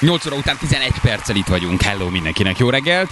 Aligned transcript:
8 0.00 0.26
óra 0.26 0.36
után 0.36 0.56
11 0.56 0.92
perccel 1.02 1.36
itt 1.36 1.46
vagyunk. 1.46 1.82
Hello 1.82 2.10
mindenkinek, 2.10 2.58
jó 2.58 2.70
reggelt! 2.70 3.10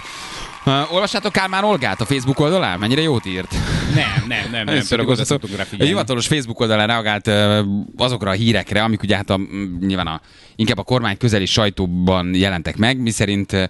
Uh, 0.67 0.93
olvassátok 0.93 1.33
Kálmán 1.33 1.65
Olgát 1.65 2.01
a 2.01 2.05
Facebook 2.05 2.41
oldalán? 2.41 2.79
Mennyire 2.79 3.01
jót 3.01 3.27
írt? 3.27 3.55
Nem, 3.95 4.25
nem, 4.29 4.51
nem, 4.51 4.65
nem. 4.65 4.83
Pedig 4.89 5.09
oda 5.09 5.21
a, 5.21 5.25
szoktunk 5.25 5.57
rá 5.57 5.65
a 5.79 5.85
hivatalos 5.85 6.27
Facebook 6.27 6.61
oldalán 6.61 6.87
reagált 6.87 7.27
uh, 7.27 7.67
azokra 7.97 8.31
a 8.31 8.35
hírekre, 8.35 8.83
amik 8.83 9.03
ugye 9.03 9.17
hát 9.17 9.31
a, 9.31 9.41
nyilván 9.81 10.07
a, 10.07 10.21
inkább 10.57 10.79
a 10.79 10.83
kormány 10.83 11.17
közeli 11.17 11.47
sajtóban 11.47 12.35
jelentek 12.35 12.77
meg, 12.77 12.99
miszerint 12.99 13.53
uh, 13.53 13.63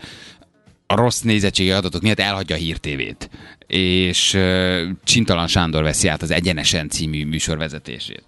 a 0.86 0.94
rossz 0.94 1.20
nézettségi 1.20 1.70
adatok 1.70 2.02
miatt 2.02 2.20
elhagyja 2.20 2.56
a 2.56 2.58
hírtévét. 2.58 3.30
És 3.66 4.34
uh, 4.34 4.82
Csintalan 5.04 5.46
Sándor 5.46 5.82
veszi 5.82 6.08
át 6.08 6.22
az 6.22 6.30
Egyenesen 6.30 6.88
című 6.88 7.26
műsorvezetését. 7.26 8.22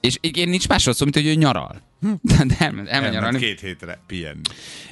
És 0.00 0.18
én 0.20 0.48
nincs 0.48 0.68
másról 0.68 0.94
szó, 0.94 1.04
mint 1.04 1.16
hogy 1.16 1.26
ő 1.26 1.34
nyaral. 1.34 1.82
De 2.22 2.54
elmegy, 2.58 2.86
elmegy 2.86 3.12
nyaralni. 3.12 3.38
két 3.38 3.60
hétre 3.60 3.98
pihenni. 4.06 4.40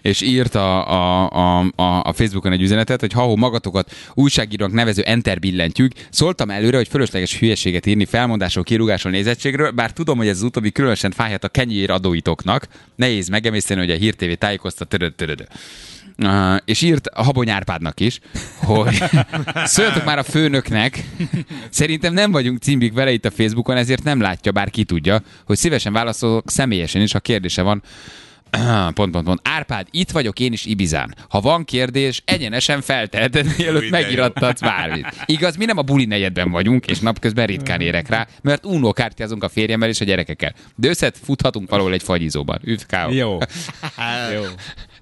és 0.03 0.21
írt 0.21 0.55
a, 0.55 0.91
a, 0.91 1.31
a, 1.31 1.73
a, 1.77 2.03
a 2.05 2.13
Facebookon 2.13 2.53
egy 2.53 2.63
üzenetet, 2.63 3.01
hogy 3.01 3.13
ha 3.13 3.37
magatokat 3.37 3.93
újságírónak 4.15 4.75
nevező 4.75 5.03
enter 5.03 5.39
billentyűk, 5.39 5.93
szóltam 6.11 6.51
előre, 6.51 6.77
hogy 6.77 6.89
fölösleges 6.89 7.39
hülyeséget 7.39 7.87
írni 7.87 8.05
felmondásról, 8.05 8.65
kirúgásról, 8.65 9.13
nézettségről, 9.13 9.71
bár 9.71 9.93
tudom, 9.93 10.19
hogy 10.19 10.29
ez 10.29 10.37
az 10.37 10.43
utóbbi 10.43 10.73
különösen 10.73 11.11
fájhat 11.11 11.45
a 11.45 11.49
kenyér 11.49 11.91
adóitoknak, 11.91 12.69
nehéz 12.95 13.29
megemészteni, 13.29 13.81
hogy 13.81 13.91
a 13.91 13.97
Hír 13.97 14.15
TV 14.15 14.33
tájékoztat, 14.39 14.89
töröd, 14.89 15.15
töröd. 15.15 15.47
Uh, 16.23 16.57
és 16.65 16.83
írt 16.83 17.07
a 17.07 17.23
Habony 17.23 17.51
Árpádnak 17.51 18.01
is, 18.01 18.21
hogy 18.57 19.03
szóljatok 19.65 20.05
már 20.05 20.19
a 20.19 20.23
főnöknek, 20.23 21.05
szerintem 21.71 22.13
nem 22.13 22.31
vagyunk 22.31 22.59
címbik 22.59 22.93
vele 22.93 23.11
itt 23.11 23.25
a 23.25 23.31
Facebookon, 23.31 23.77
ezért 23.77 24.03
nem 24.03 24.21
látja, 24.21 24.53
bár 24.53 24.71
ki 24.71 24.85
tudja, 24.85 25.23
hogy 25.45 25.57
szívesen 25.57 25.93
válaszolok 25.93 26.51
személyesen 26.51 27.03
is, 27.03 27.13
ha 27.13 27.21
kérdése 27.21 27.63
van, 27.63 27.83
pont, 28.95 29.11
pont, 29.11 29.25
pont. 29.25 29.41
Árpád, 29.43 29.87
itt 29.91 30.11
vagyok 30.11 30.41
én 30.41 30.53
is 30.53 30.65
Ibizán. 30.65 31.15
Ha 31.29 31.41
van 31.41 31.65
kérdés, 31.65 32.23
egyenesen 32.25 32.81
felteheted, 32.81 33.47
mielőtt 33.57 33.91
megirattatsz 33.91 34.61
bármit. 34.61 35.07
Igaz, 35.27 35.57
mi 35.57 35.65
nem 35.65 35.79
a 35.79 35.83
buli 35.83 36.05
negyedben 36.05 36.51
vagyunk, 36.51 36.87
és 36.87 36.99
napközben 36.99 37.47
ritkán 37.47 37.81
érek 37.81 38.09
rá, 38.09 38.27
mert 38.43 38.67
unókártyázunk 38.67 39.45
a 39.45 39.49
férjemmel 39.49 39.89
és 39.89 40.01
a 40.01 40.05
gyerekekkel. 40.05 40.55
De 40.75 40.89
összefuthatunk 40.89 41.71
valahol 41.71 41.93
egy 41.93 42.03
fagyizóban. 42.03 42.59
Üdv. 42.65 42.95
Jó. 43.11 43.39
Jó. 44.35 44.43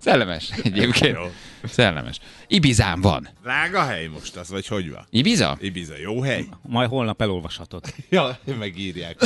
Szellemes 0.06 0.50
egyébként. 0.62 1.16
Jó. 1.16 1.30
Szellemes. 1.64 2.18
Ibizán 2.46 3.00
van. 3.00 3.28
Drága 3.42 3.84
hely 3.84 4.06
most 4.06 4.36
az, 4.36 4.48
vagy 4.48 4.66
hogy 4.66 4.90
van? 4.90 5.06
Ibiza? 5.10 5.58
Ibiza, 5.60 5.98
jó 5.98 6.20
hely? 6.22 6.44
Majd 6.62 6.88
holnap 6.88 7.22
elolvashatod. 7.22 7.84
Ja, 8.08 8.38
megírják. 8.58 9.16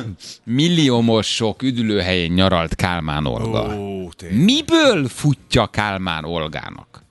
Milliómos 0.44 1.42
üdülőhelyén 1.62 2.32
nyaralt 2.32 2.74
Kálmán 2.74 3.26
Olga. 3.26 3.76
Ó, 3.76 4.10
tényleg. 4.10 4.38
Miből 4.44 5.08
futja 5.08 5.66
Kálmán 5.66 6.24
Olgának? 6.24 7.04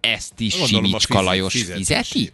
Ezt 0.00 0.40
is 0.40 0.58
Gondolom, 0.58 0.84
Simicska 0.84 1.20
Lajos 1.20 1.52
fizeti? 1.52 2.32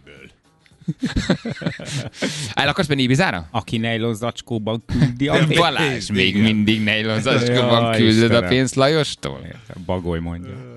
El 2.53 2.67
akarsz 2.67 2.87
menni 2.87 3.01
Ibizára? 3.01 3.47
Aki 3.51 3.77
nejlon 3.77 4.13
zacskóban 4.15 4.83
küldi 4.85 5.27
a 5.27 5.33
pénzt. 5.33 5.55
Balázs, 5.55 6.09
még 6.09 6.27
Igen. 6.35 6.41
mindig 6.41 6.83
nejlonzacskóban 6.83 7.83
Jaj, 7.83 7.97
küldöd 7.97 8.31
a 8.31 8.41
pénzt 8.47 8.75
Lajostól? 8.75 9.39
Bagoly 9.85 10.19
mondja. 10.19 10.75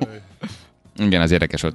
Igen, 0.96 1.20
az 1.20 1.30
érdekes 1.30 1.60
volt. 1.60 1.74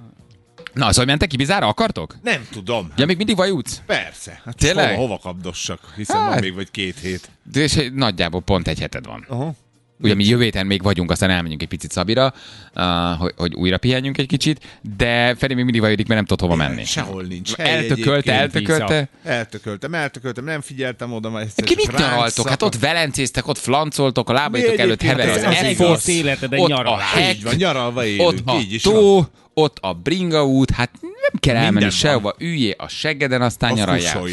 Na, 0.73 0.89
szóval 0.91 1.05
mentek 1.05 1.33
Ibizára? 1.33 1.67
Akartok? 1.67 2.15
Nem 2.23 2.47
tudom. 2.51 2.91
Ja, 2.95 3.05
még 3.05 3.17
mindig 3.17 3.35
vajutsz? 3.35 3.81
Persze. 3.85 4.41
Hát 4.45 4.55
Tényleg? 4.55 4.87
Hova, 4.87 4.99
hova 4.99 5.17
kapdossak? 5.17 5.93
Hiszen 5.95 6.17
Hát. 6.21 6.29
van 6.29 6.39
még 6.39 6.53
vagy 6.53 6.71
két 6.71 6.99
hét. 6.99 7.29
De 7.51 7.59
És 7.59 7.89
nagyjából 7.93 8.41
pont 8.41 8.67
egy 8.67 8.79
heted 8.79 9.05
van. 9.05 9.25
Aha. 9.27 9.53
Ugye 10.01 10.13
mi 10.13 10.25
jövő 10.25 10.43
héten 10.43 10.65
még 10.65 10.83
vagyunk, 10.83 11.11
aztán 11.11 11.29
elmegyünk 11.29 11.61
egy 11.61 11.67
picit 11.67 11.91
Szabira, 11.91 12.33
uh, 12.75 12.83
hogy, 13.17 13.33
hogy 13.37 13.53
újra 13.53 13.77
pihenjünk 13.77 14.17
egy 14.17 14.27
kicsit, 14.27 14.79
de 14.97 15.35
Feri 15.35 15.53
még 15.53 15.63
mindig 15.63 15.81
vajodik, 15.81 16.07
mert 16.07 16.19
nem 16.19 16.37
tud 16.37 16.39
hova 16.39 16.55
menni. 16.55 16.85
Sehol 16.85 17.23
nincs 17.23 17.53
Eltökölte, 17.55 18.33
eltökölte. 18.33 19.09
Eltököltem, 19.23 19.93
eltököltem, 19.93 20.43
nem 20.43 20.61
figyeltem 20.61 21.13
oda, 21.13 21.29
mert 21.29 21.61
Ki 21.61 21.75
mit 21.75 21.97
nyaraltok? 21.97 22.49
Hát 22.49 22.61
ott 22.61 22.79
velencéztek, 22.79 23.47
ott 23.47 23.57
flancoltok, 23.57 24.29
a 24.29 24.33
lábaitok 24.33 24.77
előtt 24.77 25.01
hever 25.01 25.29
az 25.29 25.43
az 25.43 25.55
egész 25.55 26.07
életed 26.07 26.53
egy 26.53 26.67
nyaralás. 26.67 27.35
Így 27.35 27.43
van, 27.43 27.55
nyaralva 27.55 28.05
élünk, 28.05 28.27
ott 28.27 28.41
a 28.45 28.55
így 28.55 28.73
is 28.73 28.83
van. 28.83 29.29
Ott 29.59 29.77
a 29.81 29.93
bringa 29.93 30.45
út, 30.45 30.71
hát 30.71 30.89
nem 31.01 31.39
kell 31.39 31.55
elmenni 31.55 31.71
Minden 31.73 31.89
sehova, 31.89 32.35
üljé 32.39 32.75
a 32.77 32.87
seggeden, 32.87 33.41
aztán 33.41 33.69
Azt 33.71 33.79
nyaraljál. 33.79 34.23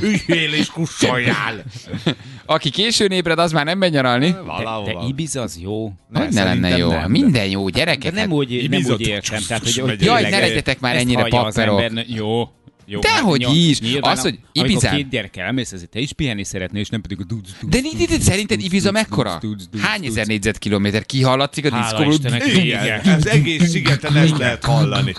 Üljél 0.00 0.52
és 0.52 0.66
kussoljál. 0.66 1.64
Aki 2.46 2.70
későn 2.70 3.10
ébred, 3.10 3.38
az 3.38 3.52
már 3.52 3.64
nem 3.64 3.78
megy 3.78 3.92
nyaralni. 3.92 4.30
De 4.30 4.40
Valahol. 4.40 5.04
Ibiza 5.08 5.40
az 5.40 5.58
jó. 5.62 5.92
Hogy 6.12 6.28
ne 6.28 6.44
lenne 6.44 6.76
jó? 6.76 6.88
nem, 6.88 7.00
de- 7.00 7.08
Minden 7.08 7.46
jó, 7.48 7.68
De 7.70 7.78
gyerekek. 7.78 8.12
nem 8.12 8.20
hát- 8.28 8.32
úgy, 8.32 8.68
nem 8.70 8.82
úgy 8.84 9.00
értem. 9.00 9.42
Tehát, 9.48 9.62
hogy, 9.62 9.76
hogy 9.78 10.02
Jaj, 10.02 10.22
ne 10.30 10.38
legyetek 10.38 10.80
már 10.80 10.96
ennyire 10.96 11.24
papperok. 11.24 11.82
Jó. 12.06 12.48
Jó, 12.92 13.00
Dehogy 13.00 13.44
hát, 13.44 13.54
is. 13.54 13.80
Nyilván, 13.80 14.12
Az, 14.12 14.20
hogy 14.20 14.38
amikor 14.54 14.70
Ibizán- 14.70 14.96
két 14.96 15.08
gyerekkel 15.08 15.44
elmész, 15.44 15.72
ezért 15.72 15.90
te 15.90 15.98
is 15.98 16.12
pihenni 16.12 16.44
szeretnél, 16.44 16.80
és 16.80 16.88
nem 16.88 17.00
pedig 17.00 17.20
a 17.20 17.24
duc, 17.24 17.48
duc, 17.60 17.70
De 17.70 17.80
nincs 17.80 18.10
itt 18.10 18.20
szerinted 18.20 18.56
duc, 18.56 18.66
Ibiza 18.66 18.90
duc, 18.90 19.00
mekkora? 19.00 19.38
duc, 19.40 19.56
duc, 19.56 19.68
duc, 19.70 19.80
Hány 19.80 20.00
duc. 20.00 20.08
ezer 20.10 20.26
négyzetkilométer 20.26 21.06
kihallatszik 21.06 21.64
a 21.64 21.74
Hála 21.74 22.04
diszkóból? 22.04 22.40
Igen, 22.54 23.00
az 23.04 23.26
egész 23.26 23.68
szigeten 23.70 24.16
ezt 24.16 24.38
lehet 24.38 24.64
hallani. 24.64 25.14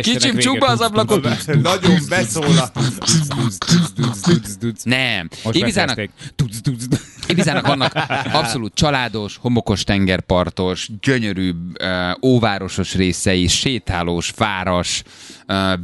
Kicsim, 0.00 0.58
be 0.58 0.66
az 0.66 0.78
duc, 0.78 0.86
ablakot. 0.86 1.22
duc, 1.22 1.44
Nagyon 1.44 2.00
beszól 2.08 2.44
a... 2.58 2.70
duc, 2.74 3.58
duc, 3.94 4.20
duc, 4.20 4.56
duc. 4.56 4.82
Nem. 4.82 5.28
Ibizának. 5.50 6.00
Duc, 6.36 6.60
duc, 6.60 6.86
duc. 6.86 7.00
Ibizának 7.28 7.66
vannak 7.66 7.92
abszolút 8.32 8.74
családos, 8.74 9.36
homokos 9.36 9.84
tengerpartos, 9.84 10.88
gyönyörű, 11.00 11.50
uh, 11.50 12.30
óvárosos 12.30 12.94
részei, 12.94 13.46
sétálós, 13.46 14.32
uh, 14.38 15.06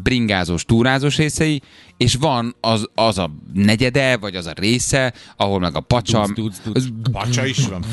bringázós, 0.03 0.65
túrázós 0.65 1.17
részei, 1.17 1.63
és 1.97 2.15
van 2.15 2.57
az, 2.61 2.89
az 2.95 3.19
a 3.19 3.31
negyede, 3.53 4.17
vagy 4.17 4.37
az 4.37 4.47
a 4.47 4.53
része, 4.55 5.13
ahol 5.37 5.59
meg 5.59 5.77
a 5.77 5.81
pacsam... 5.81 6.35
Duc, 6.35 6.59
duc, 6.65 6.73
duc. 6.73 7.11
Pacsa 7.13 7.47
is 7.47 7.67
van. 7.69 7.85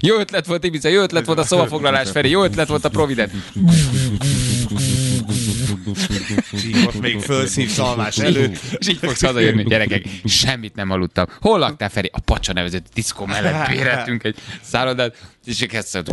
Jó 0.00 0.18
ötlet 0.18 0.46
volt 0.46 0.64
Ibiza, 0.64 0.88
jó 0.88 1.02
ötlet 1.02 1.26
volt 1.26 1.38
a 1.38 1.44
szobafoglalás, 1.44 2.10
Feri, 2.10 2.30
jó 2.30 2.42
ötlet 2.42 2.68
volt 2.68 2.84
a 2.84 2.88
Provident. 2.88 3.32
Így 6.66 6.86
Ott 6.86 7.00
még 7.00 7.20
fölszív 7.20 7.68
szalmás 7.68 8.18
elő. 8.18 8.50
És 8.78 8.88
így 8.88 8.98
fogsz 8.98 9.22
hazajönni, 9.22 9.62
gyerekek. 9.62 10.04
Semmit 10.24 10.74
nem 10.74 10.90
aludtam. 10.90 11.26
Hol 11.40 11.58
laktál, 11.58 11.88
Feri? 11.88 12.10
A 12.12 12.20
Pacsa 12.20 12.52
nevezett 12.52 12.86
diszkó 12.94 13.26
mellett 13.26 13.68
bérettünk 13.68 14.24
egy 14.24 14.36
szállodát, 14.62 15.28
és 15.44 15.66
kezdtünk. 15.68 16.08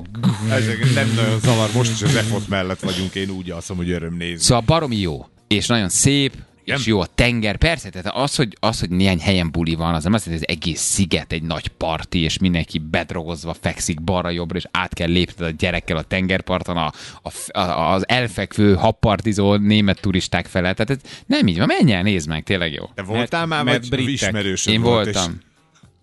Ezek 0.50 0.94
nem 0.94 1.14
nagyon 1.16 1.40
zavar, 1.40 1.70
most 1.74 1.92
is 1.92 2.02
az 2.02 2.16
EFOT 2.16 2.48
mellett 2.48 2.80
vagyunk, 2.80 3.16
én 3.16 3.30
úgy 3.30 3.52
alszom, 3.52 3.78
hogy 3.78 3.92
öröm 3.92 4.16
nézni. 4.18 4.44
Szóval 4.44 4.64
baromi 4.66 4.98
jó, 4.98 5.28
és 5.48 5.68
nagyon 5.68 5.90
szép, 5.90 6.34
és 6.76 6.86
jó 6.86 7.00
a 7.00 7.06
tenger. 7.16 7.58
Persze, 7.58 7.90
tehát 7.90 8.16
az, 8.16 8.36
hogy, 8.36 8.58
az, 8.60 8.80
hogy 8.80 8.90
néhány 8.90 9.20
helyen 9.20 9.52
buli 9.52 9.76
van, 9.76 9.94
az 9.94 10.04
nem 10.04 10.14
azt 10.14 10.26
jelenti, 10.26 10.46
hogy 10.46 10.56
az 10.58 10.64
egész 10.64 10.82
sziget 10.82 11.32
egy 11.32 11.44
nagy 11.44 11.68
parti, 11.68 12.20
és 12.20 12.38
mindenki 12.38 12.80
bedrogozva 12.80 13.54
fekszik 13.54 14.02
balra-jobbra, 14.02 14.58
és 14.58 14.66
át 14.72 14.94
kell 14.94 15.10
lépned 15.10 15.48
a 15.48 15.52
gyerekkel 15.58 15.98
a 15.98 16.02
tengerparton 16.02 16.78
a, 16.78 16.92
a, 17.22 17.60
a, 17.60 17.94
az 17.94 18.08
elfekvő 18.08 18.76
habpartizó 18.76 19.56
német 19.56 20.02
turisták 20.02 20.46
felett. 20.46 20.76
Tehát 20.76 21.04
ez 21.04 21.12
nem 21.26 21.48
így 21.48 21.58
van, 21.58 21.68
menj 21.68 21.94
el, 21.94 22.02
nézd 22.02 22.28
meg, 22.28 22.44
tényleg 22.44 22.74
jó. 22.74 22.86
Te 22.96 23.02
voltál 23.02 23.46
már, 23.46 23.64
mert 23.64 23.90
vagy 23.90 24.10
ismerősöd 24.10 24.74
Én 24.74 24.82
volt, 24.82 25.04
voltam, 25.14 25.40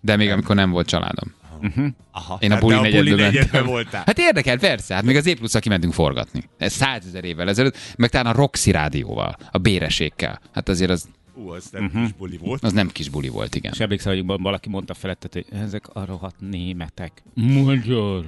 de 0.01 0.15
még 0.15 0.29
amikor 0.29 0.55
nem 0.55 0.69
volt 0.69 0.87
családom. 0.87 1.33
Aha, 2.11 2.37
Én 2.41 2.51
a 2.51 2.53
hát 2.53 2.63
buli 2.63 2.73
te 2.73 2.79
a 2.79 2.83
negyedbe 2.83 3.09
buli 3.15 3.21
mentem. 3.21 3.65
voltál. 3.65 4.03
Hát 4.05 4.19
érdekel, 4.19 4.59
persze, 4.59 4.93
hát 4.93 5.03
még 5.03 5.15
az 5.15 5.27
E 5.27 5.33
plusz, 5.35 5.55
kimentünk 5.59 5.93
forgatni. 5.93 6.43
Ez 6.57 6.73
százezer 6.73 7.23
évvel 7.23 7.49
ezelőtt, 7.49 7.77
meg 7.97 8.09
talán 8.09 8.33
a 8.33 8.37
Roxy 8.37 8.71
rádióval, 8.71 9.35
a 9.51 9.57
béresékkel. 9.57 10.41
Hát 10.53 10.69
azért 10.69 10.91
az, 10.91 11.07
Ú, 11.37 11.49
az 11.49 11.69
nem 11.71 11.91
kis 11.91 12.11
buli 12.13 12.37
volt. 12.37 12.63
az 12.63 12.73
nem 12.73 12.87
kis 12.89 13.09
buli 13.09 13.27
volt, 13.29 13.55
igen. 13.55 13.71
És 13.73 13.79
emlékszel, 13.79 14.13
hogy 14.15 14.25
valaki 14.25 14.69
mondta 14.69 14.93
felettet, 14.93 15.33
hogy 15.33 15.45
ezek 15.63 15.87
a 15.93 16.05
rohadt 16.05 16.35
németek. 16.39 17.23
Magyar. 17.33 18.25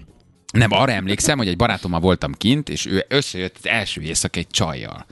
Nem, 0.54 0.72
arra 0.72 0.92
emlékszem, 0.92 1.38
hogy 1.38 1.48
egy 1.48 1.56
barátommal 1.56 2.00
voltam 2.00 2.34
kint, 2.34 2.70
és 2.70 2.86
ő 2.86 3.06
összejött 3.08 3.56
az 3.58 3.68
első 3.68 4.02
éjszaka 4.02 4.40
egy 4.40 4.48
csajjal. 4.48 5.06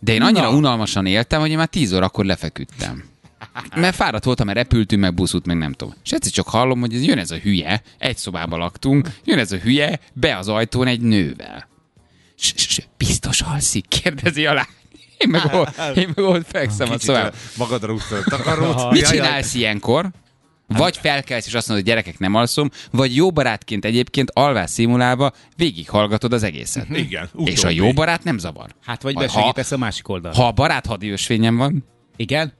De 0.00 0.12
én 0.12 0.22
annyira 0.22 0.50
Na. 0.50 0.56
unalmasan 0.56 1.06
éltem, 1.06 1.40
hogy 1.40 1.50
én 1.50 1.56
már 1.56 1.66
tíz 1.68 1.92
órakor 1.92 2.24
lefeküdtem. 2.24 3.04
Mert 3.76 3.94
fáradt 3.96 4.24
voltam, 4.24 4.46
mert 4.46 4.58
repültünk, 4.58 5.02
meg 5.02 5.14
buszút, 5.14 5.46
meg 5.46 5.56
nem 5.58 5.72
tudom. 5.72 5.94
És 6.04 6.10
egyszer 6.12 6.32
csak 6.32 6.48
hallom, 6.48 6.80
hogy 6.80 7.06
jön 7.06 7.18
ez 7.18 7.30
a 7.30 7.36
hülye, 7.36 7.82
egy 7.98 8.16
szobában 8.16 8.58
laktunk, 8.58 9.08
jön 9.24 9.38
ez 9.38 9.52
a 9.52 9.56
hülye, 9.56 10.00
be 10.12 10.36
az 10.36 10.48
ajtón 10.48 10.86
egy 10.86 11.00
nővel. 11.00 11.68
Biztos 12.96 13.40
alszik? 13.40 13.86
Kérdezi 13.88 14.46
a 14.46 14.52
lány. 14.54 14.64
Én 15.18 15.28
meg 15.28 15.54
ott, 15.54 15.96
én 15.96 16.12
meg 16.14 16.24
ott 16.24 16.46
fekszem 16.46 16.90
a 16.90 16.98
szobában. 16.98 17.32
magadra 17.56 17.92
úsztad 17.92 18.22
a 18.24 18.30
takarót. 18.30 18.90
Mit 18.90 19.08
csinálsz 19.08 19.54
ilyenkor? 19.54 20.10
Vagy 20.66 20.96
felkelsz 20.96 21.46
és 21.46 21.54
azt 21.54 21.68
mondod, 21.68 21.86
hogy 21.86 21.94
gyerekek 21.94 22.18
nem 22.18 22.34
alszom, 22.34 22.70
vagy 22.90 23.16
jó 23.16 23.30
barátként 23.30 23.84
egyébként 23.84 24.30
alvás 24.30 24.70
szimulálva 24.70 25.32
végighallgatod 25.56 26.32
az 26.32 26.42
egészet. 26.42 26.86
Igen, 26.96 27.28
És 27.44 27.64
a 27.64 27.68
utóbbi. 27.68 27.74
jó 27.74 27.92
barát 27.92 28.24
nem 28.24 28.38
zavar. 28.38 28.74
Hát 28.84 29.02
vagy 29.02 29.14
besegítesz 29.14 29.70
a 29.70 29.76
másik 29.76 30.08
oldalra. 30.08 30.36
Ha 30.38 30.46
a 30.46 30.52
barát 30.52 30.86
hadi 30.86 31.10
ösvényen 31.10 31.56
van, 31.56 31.84
Igen? 32.16 32.52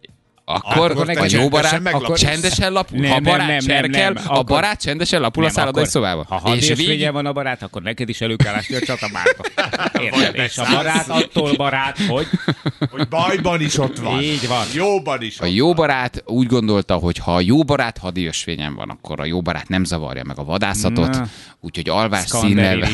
Akkor, 0.54 0.90
Akkor 0.90 1.08
a 1.18 1.24
jó 1.28 1.48
barát 1.48 1.70
csendesen 1.70 2.00
akkor 2.00 2.18
csendesen 2.18 2.72
lapul. 2.72 2.98
Nem, 2.98 3.10
ha 3.10 3.14
nem, 3.20 3.22
barát 3.22 3.46
nem, 3.46 3.56
nem, 3.56 3.66
cserkel, 3.66 4.12
nem. 4.12 4.22
a 4.26 4.32
Akkor- 4.32 4.44
barát 4.44 4.80
csendesen 4.80 5.20
lapul 5.20 5.42
a 5.42 5.46
Nem, 5.46 5.54
szállodai 5.54 5.80
akkor- 5.82 5.92
szobába. 5.92 6.24
Ha 6.28 6.36
hadérsvénye 6.36 6.88
végig 6.88 7.12
van 7.12 7.26
a 7.26 7.32
barát, 7.32 7.62
akkor 7.62 7.82
neked 7.82 8.08
is 8.08 8.20
elő 8.20 8.36
kell 8.36 8.54
ásni 8.54 8.74
a 8.74 8.80
csatabárba. 8.80 9.44
Érted? 10.16 10.34
És 10.34 10.58
a 10.58 10.66
barát 10.74 11.08
attól 11.08 11.52
barát, 11.56 11.98
hogy 12.08 12.26
Hogy 12.90 13.08
bajban 13.08 13.60
is 13.60 13.78
ott 13.78 13.98
van. 13.98 14.22
Így 14.22 14.48
van. 14.48 14.64
Jóban 14.74 15.22
is 15.22 15.38
A 15.40 15.44
jó 15.46 15.74
barát 15.74 16.22
úgy 16.26 16.46
gondolta, 16.46 16.94
hogy 16.94 17.16
ha 17.18 17.34
a 17.34 17.40
jó 17.40 17.62
barát 17.64 17.98
hadi 17.98 18.26
ösvényen 18.26 18.74
van, 18.74 18.88
akkor 18.90 19.20
a 19.20 19.24
jó 19.24 19.40
barát 19.42 19.68
nem 19.68 19.84
zavarja 19.84 20.24
meg 20.24 20.38
a 20.38 20.44
vadászatot, 20.44 21.18
úgyhogy 21.60 21.88
alvás 21.88 22.24
színlelve. 22.26 22.88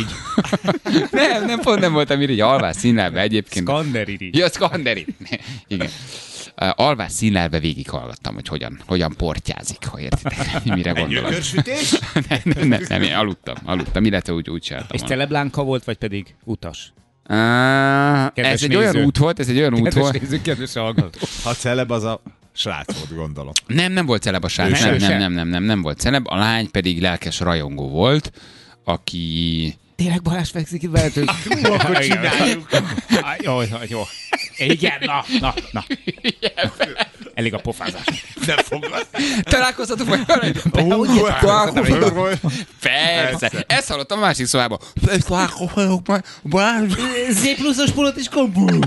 nem, 1.10 1.44
nem 1.46 1.60
pont 1.60 1.80
nem 1.80 1.92
voltam 1.92 2.20
irigy, 2.20 2.40
alvás 2.40 2.76
színlelve 2.76 3.20
egyébként. 3.20 3.68
Skanderi. 3.68 4.30
Ja, 4.32 4.48
Skanderi. 4.48 5.06
Igen. 5.68 5.88
Alvás 6.56 7.12
színlelve 7.12 7.58
végighallgattam, 7.58 8.34
hogy 8.34 8.48
hogyan, 8.48 8.80
hogyan 8.86 9.14
portyázik, 9.16 9.86
ha 9.86 10.00
értitek, 10.00 10.48
hogy 10.62 10.72
mire 10.72 10.90
Egy 10.90 10.96
gondolok. 10.96 11.28
gyökörsütés? 11.28 11.90
nem, 12.28 12.40
nem, 12.44 12.68
nem, 12.68 12.82
nem, 12.88 13.02
én 13.02 13.14
aludtam, 13.14 13.54
aludtam, 13.64 14.04
illetve 14.04 14.32
úgy, 14.32 14.50
úgy 14.50 14.62
csináltam. 14.62 14.96
És 14.96 15.02
celeblánka 15.02 15.62
volt, 15.62 15.84
vagy 15.84 15.96
pedig 15.96 16.34
utas? 16.44 16.92
Uh, 17.28 18.26
ez 18.34 18.62
egy 18.62 18.76
olyan 18.76 18.92
néző. 18.92 19.04
út 19.06 19.16
volt, 19.18 19.38
ez 19.38 19.48
egy 19.48 19.58
olyan 19.58 19.74
út 19.74 19.82
Kedves 19.82 20.02
volt. 20.02 20.20
nézők, 20.20 20.42
kedves 20.42 20.72
hallgató. 20.72 21.18
Ha 21.44 21.54
celeb, 21.54 21.90
az 21.90 22.04
a 22.04 22.22
srác 22.52 22.92
volt, 22.98 23.14
gondolom. 23.14 23.52
Nem, 23.66 23.92
nem 23.92 24.06
volt 24.06 24.22
celeb 24.22 24.44
a 24.44 24.48
srác, 24.48 24.80
nem, 24.80 24.96
nem, 24.96 25.18
nem, 25.18 25.32
nem, 25.32 25.48
nem, 25.48 25.62
nem 25.62 25.82
volt 25.82 25.98
celeb. 25.98 26.26
A 26.28 26.36
lány 26.36 26.70
pedig 26.70 27.00
lelkes 27.00 27.40
rajongó 27.40 27.88
volt, 27.88 28.32
aki... 28.84 29.74
Tényleg 29.96 30.22
Balázs 30.22 30.50
fekszik 30.50 30.82
itt 30.82 30.90
vezetünk? 30.90 31.30
akkor 31.78 31.98
csináljuk. 32.08 32.68
Jó, 33.42 33.60
jó, 33.60 33.76
jó. 33.88 34.00
Igen, 34.58 34.98
na, 35.00 35.24
na, 35.40 35.54
na. 35.72 35.84
Elég 37.34 37.54
a 37.54 37.58
pofázás. 37.58 38.04
Nem 38.46 38.56
fogad. 38.56 39.06
Találkoztatok 39.42 40.06
majd 40.06 40.26
vele? 40.26 40.52
Persze. 42.80 43.64
Ezt 43.66 43.88
hallottam 43.88 44.18
a 44.18 44.20
másik 44.20 44.46
szobában. 44.46 44.78
Z 47.30 47.54
pluszos 47.54 47.90
polot 47.90 48.16
és 48.16 48.28
kombú. 48.28 48.78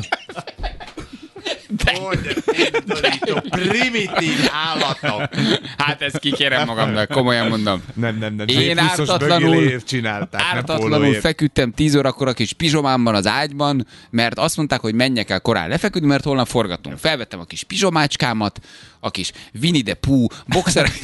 Hogy 1.94 2.44
undorító, 2.80 3.40
primitív 3.50 4.50
állatok. 4.52 5.30
Hát 5.78 6.02
ezt 6.02 6.20
kikérem 6.20 6.66
magamnak, 6.66 7.08
komolyan 7.10 7.48
mondom. 7.48 7.84
Nem, 7.94 8.18
nem, 8.18 8.34
nem. 8.34 8.48
Én 8.48 8.78
ártatlanul- 8.78 9.84
csinálták, 9.84 10.42
Ártatlanul 10.54 11.14
feküdtem 11.14 11.72
10 11.72 11.96
órakor 11.96 12.28
a 12.28 12.34
kis 12.34 12.54
pizsomámban 12.54 13.16
az 13.16 13.28
ágyban, 13.28 13.88
mert 14.10 14.38
azt 14.40 14.58
mondták, 14.58 14.80
hogy 14.80 14.94
menjek 14.94 15.30
el 15.30 15.42
korán 15.42 15.70
lefeküdni, 15.70 16.08
mert 16.08 16.24
holnap 16.24 16.48
forgatunk. 16.48 16.98
Felvettem 16.98 17.40
a 17.40 17.46
kis 17.46 17.64
pizsomácskámat, 17.64 18.60
a 19.00 19.12
kis 19.12 19.32
Winnie 19.62 19.84
the 19.84 19.94
Pooh 19.94 20.28
boxer... 20.48 20.92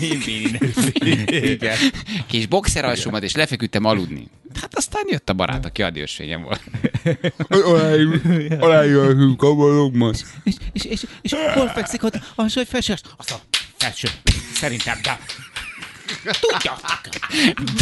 Kis 2.27 2.45
boxer 2.47 2.85
alsómat, 2.85 3.23
és 3.23 3.35
lefeküdtem 3.35 3.85
aludni. 3.85 4.27
Hát 4.61 4.75
aztán 4.77 5.03
jött 5.07 5.29
a 5.29 5.33
barát, 5.33 5.65
aki 5.65 5.83
adiósfényem 5.83 6.41
volt. 6.41 6.61
Alájövünk 8.59 9.41
a 9.43 9.55
balogmasz. 9.55 10.23
És, 10.43 10.53
és, 10.73 10.83
és, 10.83 11.05
és 11.21 11.33
hol 11.53 11.67
fekszik 11.67 12.03
ott 12.03 12.15
a 12.35 12.45
hogy 12.53 12.67
felső? 12.67 12.93
Az 13.17 13.31
a 13.31 13.35
felső. 13.77 14.07
Szerintem, 14.53 14.97
de... 15.03 15.19
Tudja. 16.39 16.73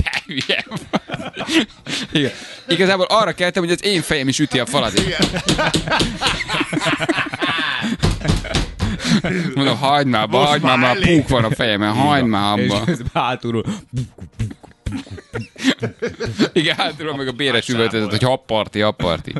De 0.04 0.22
hülye. 0.26 0.66
Igen. 2.12 2.32
Igazából 2.68 3.06
arra 3.10 3.34
keltem, 3.34 3.64
hogy 3.64 3.72
az 3.72 3.84
én 3.84 4.02
fejem 4.02 4.28
is 4.28 4.40
üti 4.40 4.60
a 4.60 4.66
falat. 4.66 5.02
Mondom, 9.56 9.78
hagyd 9.78 10.08
már 10.08 10.28
hagyd 10.30 10.64
már, 10.64 10.78
már 10.78 11.00
púk 11.00 11.28
van 11.28 11.44
a 11.44 11.52
fejemen, 11.52 11.94
hagyd 11.94 12.26
már 12.26 12.60
És 12.60 12.72
abba. 12.72 12.84
közben 12.84 13.08
hátulról. 13.14 13.66
Igen, 16.54 16.76
hátulról 16.76 17.16
meg 17.16 17.28
a 17.28 17.32
béres 17.32 17.70
üvöltözött, 17.70 18.10
hogy 18.10 18.24
happarti, 18.24 18.80
happarti. 18.80 19.34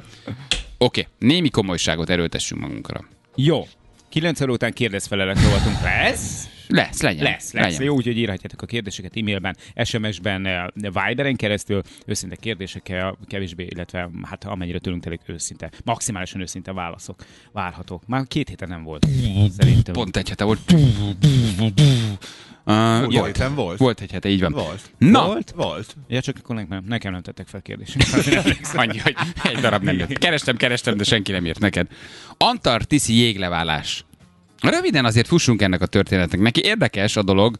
Oké, 0.78 1.08
némi 1.20 1.50
komolyságot 1.50 2.10
erőltessünk 2.10 2.62
magunkra. 2.62 3.06
Jó. 3.36 3.68
9 4.10 4.42
óra 4.42 4.52
után 4.52 4.74
kérdezfelelet 4.74 5.44
rovatunk 5.44 5.82
lesz. 5.82 6.48
Lesz, 6.74 7.02
legyen. 7.02 7.24
Lesz, 7.24 7.52
lesz. 7.52 7.64
legyen. 7.64 7.84
Jó, 7.84 7.96
úgyhogy 7.96 8.18
írhatjátok 8.18 8.62
a 8.62 8.66
kérdéseket 8.66 9.18
e-mailben, 9.18 9.58
SMS-ben, 9.84 10.46
eh, 10.46 10.66
Viberen 10.74 11.36
keresztül, 11.36 11.82
őszinte 12.06 12.36
kérdésekkel, 12.36 13.18
kevésbé, 13.28 13.68
illetve 13.70 14.10
hát 14.24 14.44
amennyire 14.44 14.80
tőlünk 14.80 15.04
telik 15.04 15.22
őszinte, 15.26 15.72
maximálisan 15.84 16.42
őszinte 16.42 16.74
válaszok 16.74 17.26
várhatók. 17.52 18.08
Már 18.08 18.28
két 18.28 18.50
héten 18.50 18.70
nem 18.70 18.84
volt, 18.84 19.08
szerintem. 19.58 19.94
Pont 19.94 20.18
egy 20.18 20.30
hete 20.30 20.44
volt. 20.44 20.60
Uh, 22.66 23.14
volt. 23.14 23.26
héten 23.26 23.56
volt? 23.56 23.78
Volt 23.78 24.02
egy 24.02 24.12
hete, 24.12 24.30
így 24.30 24.40
van. 24.40 24.52
Volt. 24.52 24.92
Na, 24.98 25.26
Volt? 25.26 25.52
Volt. 25.56 25.96
Ja, 26.08 26.22
csak 26.22 26.38
akkor 26.38 26.56
nekem, 26.56 26.84
nekem 26.88 27.12
nem 27.12 27.22
tettek 27.22 27.48
fel 27.48 27.62
kérdéseket. 27.62 28.48
Annyi, 28.74 28.98
hogy 28.98 29.16
egy 29.44 29.58
darab 29.58 29.84
nem 29.84 29.98
jött. 29.98 30.18
Kerestem, 30.18 30.58
kerestem, 30.58 30.98
de 30.98 31.04
senki 31.04 31.32
nem 31.32 31.46
írt 31.46 31.60
neked. 31.60 31.88
Antarktiszi 32.38 33.14
jégleválás. 33.14 34.06
Röviden 34.70 35.06
azért 35.06 35.28
fussunk 35.28 35.62
ennek 35.62 35.82
a 35.82 35.86
történetnek. 35.86 36.40
Neki 36.40 36.64
érdekes 36.64 37.16
a 37.16 37.24
dolog, 37.24 37.58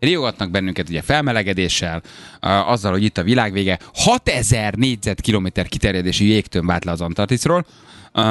riogatnak 0.00 0.50
bennünket 0.50 0.88
ugye 0.88 1.02
felmelegedéssel, 1.02 2.02
azzal, 2.40 2.92
hogy 2.92 3.02
itt 3.02 3.18
a 3.18 3.22
világ 3.22 3.52
vége. 3.52 3.78
6000 3.94 4.74
négyzetkilométer 4.74 5.68
kiterjedésű 5.68 6.24
jégtömb 6.24 6.66
vált 6.66 6.84
le 6.84 6.90
az 6.90 7.00
Antarktiszról. 7.00 7.66
Uh, 8.14 8.22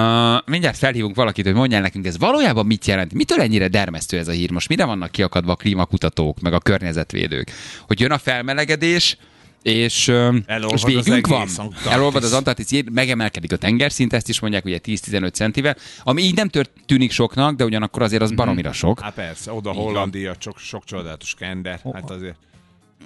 mindjárt 0.46 0.78
felhívunk 0.78 1.16
valakit, 1.16 1.46
hogy 1.46 1.54
mondjál 1.54 1.81
nekünk, 1.81 2.06
ez 2.06 2.18
valójában 2.18 2.66
mit 2.66 2.86
jelent? 2.86 3.13
Mitől 3.13 3.42
ennyire 3.42 3.68
dermesztő 3.68 4.18
ez 4.18 4.28
a 4.28 4.31
hír? 4.31 4.52
Most 4.52 4.69
mire 4.69 4.86
vannak 4.86 5.12
kiakadva 5.12 5.52
a 5.52 5.56
klímakutatók, 5.56 6.40
meg 6.40 6.54
a 6.54 6.60
környezetvédők? 6.60 7.52
Hogy 7.88 8.00
jön 8.00 8.12
a 8.12 8.18
felmelegedés, 8.18 9.18
és, 9.65 10.07
Elolvad 10.07 10.71
és 10.73 10.83
az 10.83 11.06
végünk 11.06 11.27
van. 11.27 11.41
Antarktisz. 11.41 11.85
Elolvad 11.91 12.23
az 12.23 12.33
Antarktisz, 12.33 12.83
megemelkedik 12.91 13.51
a 13.51 13.57
tengerszint, 13.57 14.13
ezt 14.13 14.29
is 14.29 14.39
mondják 14.39 14.65
ugye 14.65 14.79
10-15 14.83 15.33
centivel, 15.33 15.75
ami 16.03 16.21
így 16.21 16.35
nem 16.35 16.50
tört, 16.50 16.71
tűnik 16.85 17.12
soknak, 17.12 17.56
de 17.56 17.63
ugyanakkor 17.63 18.01
azért 18.01 18.21
az 18.21 18.31
baromira 18.31 18.71
sok. 18.71 19.00
Hát 19.00 19.13
persze, 19.13 19.51
oda 19.51 19.73
van. 19.73 19.83
Hollandia, 19.83 20.35
sok, 20.39 20.57
sok 20.57 20.83
csodálatos 20.85 21.33
kender. 21.33 21.79
Hát 21.94 22.09
azért. 22.09 22.35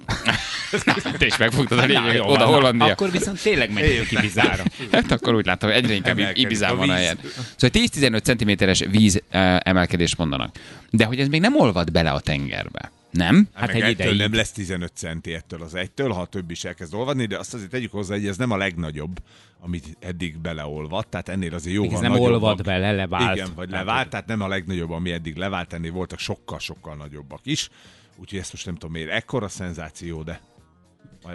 Te 1.18 1.26
is 1.26 1.36
megfogtad 1.36 1.78
a 1.78 1.84
lényeget, 1.84 2.14
Jó, 2.14 2.24
oda. 2.24 2.44
Hollandia. 2.44 2.86
Akkor 2.86 3.10
viszont 3.10 3.42
tényleg 3.42 3.72
megyünk 3.72 4.06
ki 4.06 4.16
bizára. 4.20 4.62
Hát 4.92 5.10
akkor 5.10 5.34
úgy 5.34 5.46
látom, 5.46 5.70
egyre 5.70 5.94
inkább 5.94 6.18
Ibizán 6.34 6.76
van 6.76 6.90
a 6.90 6.92
helyen. 6.92 7.18
Szóval 7.56 7.86
10-15 7.86 8.22
centiméteres 8.22 8.84
víz 8.90 9.22
eh, 9.30 9.56
emelkedést 9.58 10.18
mondanak. 10.18 10.54
De 10.90 11.04
hogy 11.04 11.20
ez 11.20 11.28
még 11.28 11.40
nem 11.40 11.56
olvad 11.56 11.90
bele 11.90 12.10
a 12.10 12.20
tengerbe. 12.20 12.90
Nem? 13.10 13.48
Hát 13.52 13.60
Hát 13.64 13.72
meg 13.72 13.82
egy 13.82 14.00
ettől 14.00 14.12
ideig. 14.12 14.20
nem 14.30 14.34
lesz 14.38 14.52
15 14.52 14.92
centi 14.94 15.34
ettől 15.34 15.62
az 15.62 15.74
egytől, 15.74 16.10
ha 16.10 16.20
a 16.20 16.26
többi 16.26 16.52
is 16.52 16.64
elkezd 16.64 16.94
olvadni, 16.94 17.26
de 17.26 17.38
azt 17.38 17.54
azért 17.54 17.70
tegyük 17.70 17.92
hozzá, 17.92 18.14
hogy 18.14 18.26
ez 18.26 18.36
nem 18.36 18.50
a 18.50 18.56
legnagyobb, 18.56 19.22
amit 19.60 19.96
eddig 20.00 20.38
beleolvadt, 20.38 21.08
tehát 21.08 21.28
ennél 21.28 21.54
azért 21.54 21.74
jóval 21.74 21.94
Ez 21.94 22.00
nem 22.00 22.12
olvad 22.20 22.62
bele, 22.62 22.92
levált. 22.92 23.36
Igen, 23.36 23.48
vagy 23.54 23.70
levált, 23.70 24.08
tehát 24.08 24.26
nem 24.26 24.40
a 24.40 24.48
legnagyobb, 24.48 24.90
ami 24.90 25.12
eddig 25.12 25.36
levált, 25.36 25.72
ennél 25.72 25.92
voltak 25.92 26.18
sokkal-sokkal 26.18 26.96
nagyobbak 26.96 27.40
is. 27.42 27.68
Úgyhogy 28.16 28.38
ezt 28.38 28.52
most 28.52 28.66
nem 28.66 28.74
tudom 28.74 28.92
miért 28.92 29.10
ekkora 29.10 29.48
szenzáció, 29.48 30.22
de. 30.22 30.40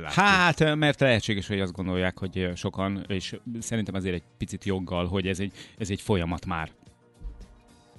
Hát, 0.03 0.75
mert 0.75 0.99
lehetséges, 0.99 1.47
hogy 1.47 1.59
azt 1.59 1.71
gondolják, 1.73 2.19
hogy 2.19 2.49
sokan, 2.55 3.05
és 3.07 3.35
szerintem 3.59 3.95
azért 3.95 4.15
egy 4.15 4.23
picit 4.37 4.65
joggal, 4.65 5.07
hogy 5.07 5.27
ez 5.27 5.39
egy, 5.39 5.51
ez 5.77 5.89
egy 5.89 6.01
folyamat 6.01 6.45
már. 6.45 6.71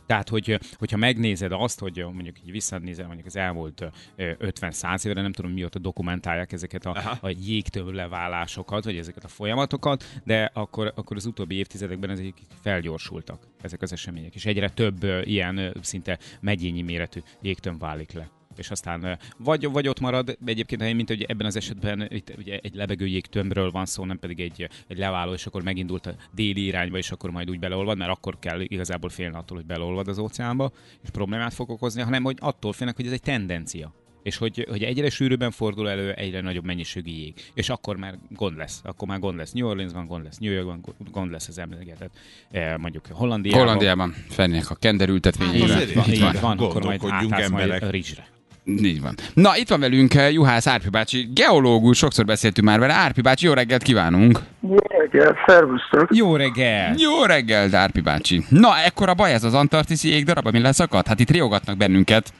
Tehát, 0.06 0.28
hogy, 0.28 0.60
hogyha 0.78 0.96
megnézed 0.96 1.52
azt, 1.52 1.80
hogy 1.80 2.04
mondjuk 2.12 2.36
így 2.44 2.50
visszanézel 2.50 3.06
mondjuk 3.06 3.26
az 3.26 3.36
elmúlt 3.36 3.84
ö, 4.16 4.32
50-100 4.38 5.06
évre, 5.06 5.22
nem 5.22 5.32
tudom 5.32 5.52
mióta 5.52 5.78
dokumentálják 5.78 6.52
ezeket 6.52 6.86
a, 6.86 6.90
Aha. 6.90 7.18
a 7.20 7.34
jégtömb 7.44 7.88
leválásokat, 7.88 8.84
vagy 8.84 8.96
ezeket 8.96 9.24
a 9.24 9.28
folyamatokat, 9.28 10.04
de 10.24 10.50
akkor, 10.54 10.92
akkor 10.94 11.16
az 11.16 11.26
utóbbi 11.26 11.54
évtizedekben 11.54 12.10
ezek 12.10 12.34
felgyorsultak, 12.62 13.46
ezek 13.62 13.82
az 13.82 13.92
események, 13.92 14.34
és 14.34 14.46
egyre 14.46 14.68
több 14.68 15.02
ilyen 15.24 15.76
szinte 15.82 16.18
megyényi 16.40 16.82
méretű 16.82 17.20
jégtömb 17.40 17.80
válik 17.80 18.12
le 18.12 18.35
és 18.58 18.70
aztán 18.70 19.18
vagy, 19.36 19.70
vagy 19.70 19.88
ott 19.88 20.00
marad, 20.00 20.38
egyébként, 20.44 20.94
mint 20.94 21.08
hogy 21.08 21.22
ebben 21.22 21.46
az 21.46 21.56
esetben 21.56 22.06
itt 22.10 22.32
ugye 22.38 22.58
egy 22.62 22.74
lebegő 22.74 23.06
jégtömbről 23.06 23.70
van 23.70 23.86
szó, 23.86 24.04
nem 24.04 24.18
pedig 24.18 24.40
egy, 24.40 24.68
egy 24.88 24.98
leváló, 24.98 25.32
és 25.32 25.46
akkor 25.46 25.62
megindult 25.62 26.06
a 26.06 26.14
déli 26.34 26.64
irányba, 26.64 26.96
és 26.96 27.10
akkor 27.10 27.30
majd 27.30 27.50
úgy 27.50 27.58
beleolvad, 27.58 27.98
mert 27.98 28.10
akkor 28.10 28.38
kell 28.38 28.60
igazából 28.60 29.10
félni 29.10 29.36
attól, 29.36 29.56
hogy 29.56 29.66
beleolvad 29.66 30.08
az 30.08 30.18
óceánba, 30.18 30.72
és 31.02 31.10
problémát 31.10 31.54
fog 31.54 31.70
okozni, 31.70 32.02
hanem 32.02 32.22
hogy 32.22 32.36
attól 32.40 32.72
félnek, 32.72 32.96
hogy 32.96 33.06
ez 33.06 33.12
egy 33.12 33.20
tendencia 33.22 33.92
és 34.26 34.36
hogy, 34.36 34.66
hogy 34.70 34.82
egyre 34.82 35.10
sűrűbben 35.10 35.50
fordul 35.50 35.90
elő 35.90 36.12
egyre 36.12 36.40
nagyobb 36.40 36.64
mennyiségű 36.64 37.10
jég. 37.10 37.34
És 37.54 37.68
akkor 37.68 37.96
már 37.96 38.18
gond 38.30 38.56
lesz. 38.56 38.80
Akkor 38.84 39.08
már 39.08 39.18
gond 39.18 39.36
lesz. 39.36 39.52
New 39.52 39.68
Orleansban 39.68 40.06
gond 40.06 40.24
lesz, 40.24 40.38
New 40.38 40.52
Yorkban 40.52 40.84
gond 41.10 41.30
lesz 41.30 41.48
az 41.48 41.58
emlegetett. 41.58 42.10
Eh, 42.50 42.76
mondjuk 42.76 43.06
Hollandiában. 43.06 43.60
Hollandiában 43.60 44.10
fennék 44.28 44.70
a 44.70 44.74
kenderültetvényére. 44.74 45.74
Hát 45.74 45.92
Van, 45.92 46.08
Így 46.08 46.20
van. 46.20 46.36
van, 46.40 46.58
akkor 46.58 46.82
majd 46.82 47.02
majd 47.02 47.32
emberek. 47.32 47.82
a 47.82 47.90
rizsre. 47.90 48.26
Így 48.68 49.02
van. 49.02 49.14
Na, 49.34 49.56
itt 49.56 49.68
van 49.68 49.80
velünk 49.80 50.14
eh, 50.14 50.32
Juhász 50.32 50.66
Árpi 50.66 50.88
bácsi, 50.90 51.28
geológus, 51.34 51.98
sokszor 51.98 52.24
beszéltünk 52.24 52.66
már 52.66 52.78
vele. 52.78 52.94
Árpi 52.94 53.20
bácsi, 53.20 53.46
jó 53.46 53.52
reggelt 53.52 53.82
kívánunk! 53.82 54.38
Jó 54.60 54.76
reggelt, 54.98 55.36
szervusztok! 55.46 56.08
Jó 56.10 56.36
reggel! 56.36 56.94
Jó 56.96 57.24
reggel, 57.24 57.68
Dárpi 57.68 58.00
bácsi. 58.00 58.44
Na, 58.48 58.68
ekkora 58.84 59.14
baj 59.14 59.32
ez 59.32 59.44
az 59.44 59.54
antarktiszi 59.54 60.08
jégdarab, 60.08 60.46
ami 60.46 60.60
leszakadt? 60.60 61.06
Hát 61.06 61.20
itt 61.20 61.30
riogatnak 61.30 61.76
bennünket. 61.76 62.32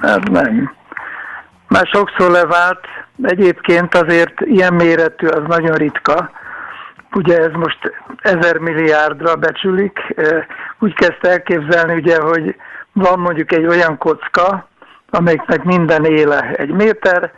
Hát 0.00 0.28
nem. 0.30 0.74
Már 1.68 1.86
sokszor 1.86 2.30
levált, 2.30 2.80
egyébként 3.22 3.94
azért 3.94 4.40
ilyen 4.40 4.74
méretű 4.74 5.26
az 5.26 5.42
nagyon 5.46 5.76
ritka. 5.76 6.30
Ugye 7.12 7.38
ez 7.38 7.52
most 7.52 7.78
ezer 8.22 8.56
milliárdra 8.56 9.36
becsülik. 9.36 9.98
Eh, 10.16 10.44
Úgy 10.78 10.94
kezdte 10.94 11.28
elképzelni, 11.28 11.94
ugye, 11.94 12.20
hogy 12.20 12.54
van 12.92 13.18
mondjuk 13.18 13.52
egy 13.52 13.66
olyan 13.66 13.98
kocka, 13.98 14.68
amelyiknek 15.10 15.64
minden 15.64 16.04
éle 16.04 16.50
egy 16.50 16.70
méter, 16.70 17.32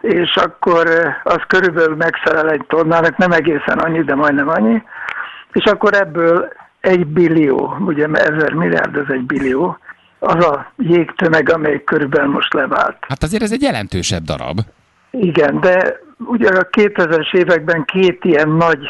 és 0.00 0.36
akkor 0.36 0.88
az 1.24 1.40
körülbelül 1.46 1.96
megfelel 1.96 2.50
egy 2.50 2.64
tonnának, 2.68 3.16
nem 3.16 3.32
egészen 3.32 3.78
annyi, 3.78 4.02
de 4.02 4.14
majdnem 4.14 4.48
annyi, 4.48 4.82
és 5.52 5.64
akkor 5.64 5.94
ebből 5.94 6.52
egy 6.80 7.06
billió, 7.06 7.76
ugye 7.80 8.06
ezer 8.12 8.52
milliárd, 8.52 8.96
ez 8.96 9.08
egy 9.08 9.26
billió, 9.26 9.78
az 10.18 10.44
a 10.44 10.72
jégtömeg, 10.76 11.50
amely 11.52 11.84
körülbelül 11.84 12.30
most 12.30 12.54
levált. 12.54 12.96
Hát 13.08 13.22
azért 13.22 13.42
ez 13.42 13.52
egy 13.52 13.62
jelentősebb 13.62 14.22
darab. 14.22 14.58
Igen, 15.10 15.60
de 15.60 16.00
ugye 16.18 16.48
a 16.48 16.68
2000-es 16.70 17.34
években 17.34 17.84
két 17.84 18.24
ilyen 18.24 18.48
nagy 18.48 18.88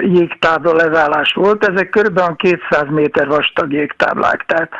jégtábla 0.00 0.72
leválás 0.72 1.32
volt, 1.32 1.68
ezek 1.68 1.88
körülbelül 1.88 2.36
200 2.36 2.88
méter 2.88 3.26
vastag 3.26 3.72
jégtáblák, 3.72 4.44
tehát 4.46 4.70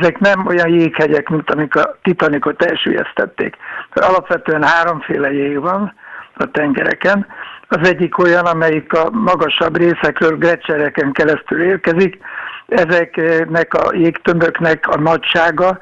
ezek 0.00 0.18
nem 0.18 0.46
olyan 0.46 0.68
jéghegyek, 0.68 1.28
mint 1.28 1.50
amik 1.50 1.76
a 1.76 1.96
Titanicot 2.02 2.62
elsüllyesztették. 2.62 3.56
Alapvetően 3.94 4.62
háromféle 4.62 5.32
jég 5.32 5.60
van 5.60 5.94
a 6.34 6.50
tengereken. 6.50 7.26
Az 7.68 7.88
egyik 7.88 8.18
olyan, 8.18 8.44
amelyik 8.44 8.92
a 8.92 9.10
magasabb 9.10 9.76
részekről, 9.76 10.36
grecsereken 10.36 11.12
keresztül 11.12 11.62
érkezik, 11.62 12.18
ezeknek 12.66 13.74
a 13.74 13.94
jégtömböknek 13.94 14.88
a 14.88 15.00
nagysága, 15.00 15.78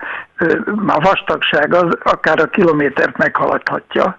a 0.87 1.01
vastagsága 1.01 1.79
az 1.79 1.99
akár 2.03 2.41
a 2.41 2.47
kilométert 2.47 3.17
meghaladhatja. 3.17 4.17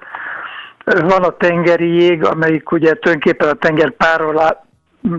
Van 0.86 1.24
a 1.24 1.38
tengeri 1.38 1.94
jég, 1.94 2.26
amelyik 2.26 2.72
ugye 2.72 2.94
tulajdonképpen 2.94 3.50
a 3.50 3.54
tenger 3.54 3.92
párolá, 3.92 4.64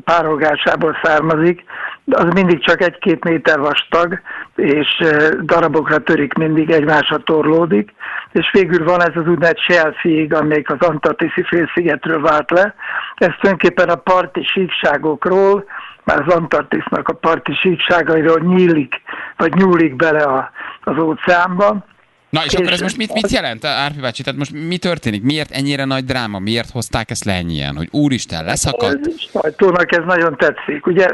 párolgásából 0.05 0.97
származik, 1.03 1.65
az 2.11 2.33
mindig 2.35 2.65
csak 2.65 2.83
egy-két 2.83 3.25
méter 3.25 3.59
vastag, 3.59 4.21
és 4.57 5.05
darabokra 5.43 5.99
törik 5.99 6.33
mindig, 6.33 6.71
egymásra 6.71 7.19
torlódik. 7.19 7.95
És 8.33 8.51
végül 8.53 8.85
van 8.85 9.03
ez 9.03 9.17
az 9.17 9.27
úgynevezett 9.27 9.59
shelf 9.59 10.05
jég, 10.05 10.35
amelyik 10.35 10.71
az 10.71 10.81
Antarktiszi 10.89 11.43
félszigetről 11.43 12.21
vált 12.21 12.51
le. 12.51 12.75
Ez 13.15 13.31
tulajdonképpen 13.41 13.89
a 13.89 13.95
parti 13.95 14.43
síkságokról, 14.45 15.65
már 16.05 16.21
az 16.27 16.35
Antarktisznak 16.35 17.09
a 17.09 17.13
parti 17.13 17.55
síkságairól 17.55 18.39
nyílik, 18.39 18.95
vagy 19.37 19.55
nyúlik 19.55 19.97
bele 19.97 20.23
a, 20.23 20.51
az 20.81 20.99
óceánba. 20.99 21.85
Na 22.31 22.41
és 22.45 22.53
És- 22.53 22.55
akkor 22.59 22.73
ez 22.73 22.81
most 22.81 22.97
mit, 22.97 23.13
mit 23.13 23.31
jelent, 23.31 23.65
Árpi 23.65 24.01
bácsi? 24.01 24.23
Tehát 24.23 24.39
most 24.39 24.53
mi 24.69 24.79
történik? 24.79 25.23
Miért 25.23 25.51
ennyire 25.51 25.85
nagy 25.85 26.05
dráma? 26.05 26.39
Miért 26.39 26.71
hozták 26.71 27.11
ezt 27.11 27.25
le 27.25 27.33
ennyien? 27.33 27.77
Hogy 27.77 27.89
úristen, 27.91 28.45
leszakadt? 28.45 29.11
sajtónak 29.33 29.97
ez 29.97 30.05
nagyon 30.05 30.37
tetszik. 30.37 30.87
Ugye 30.87 31.09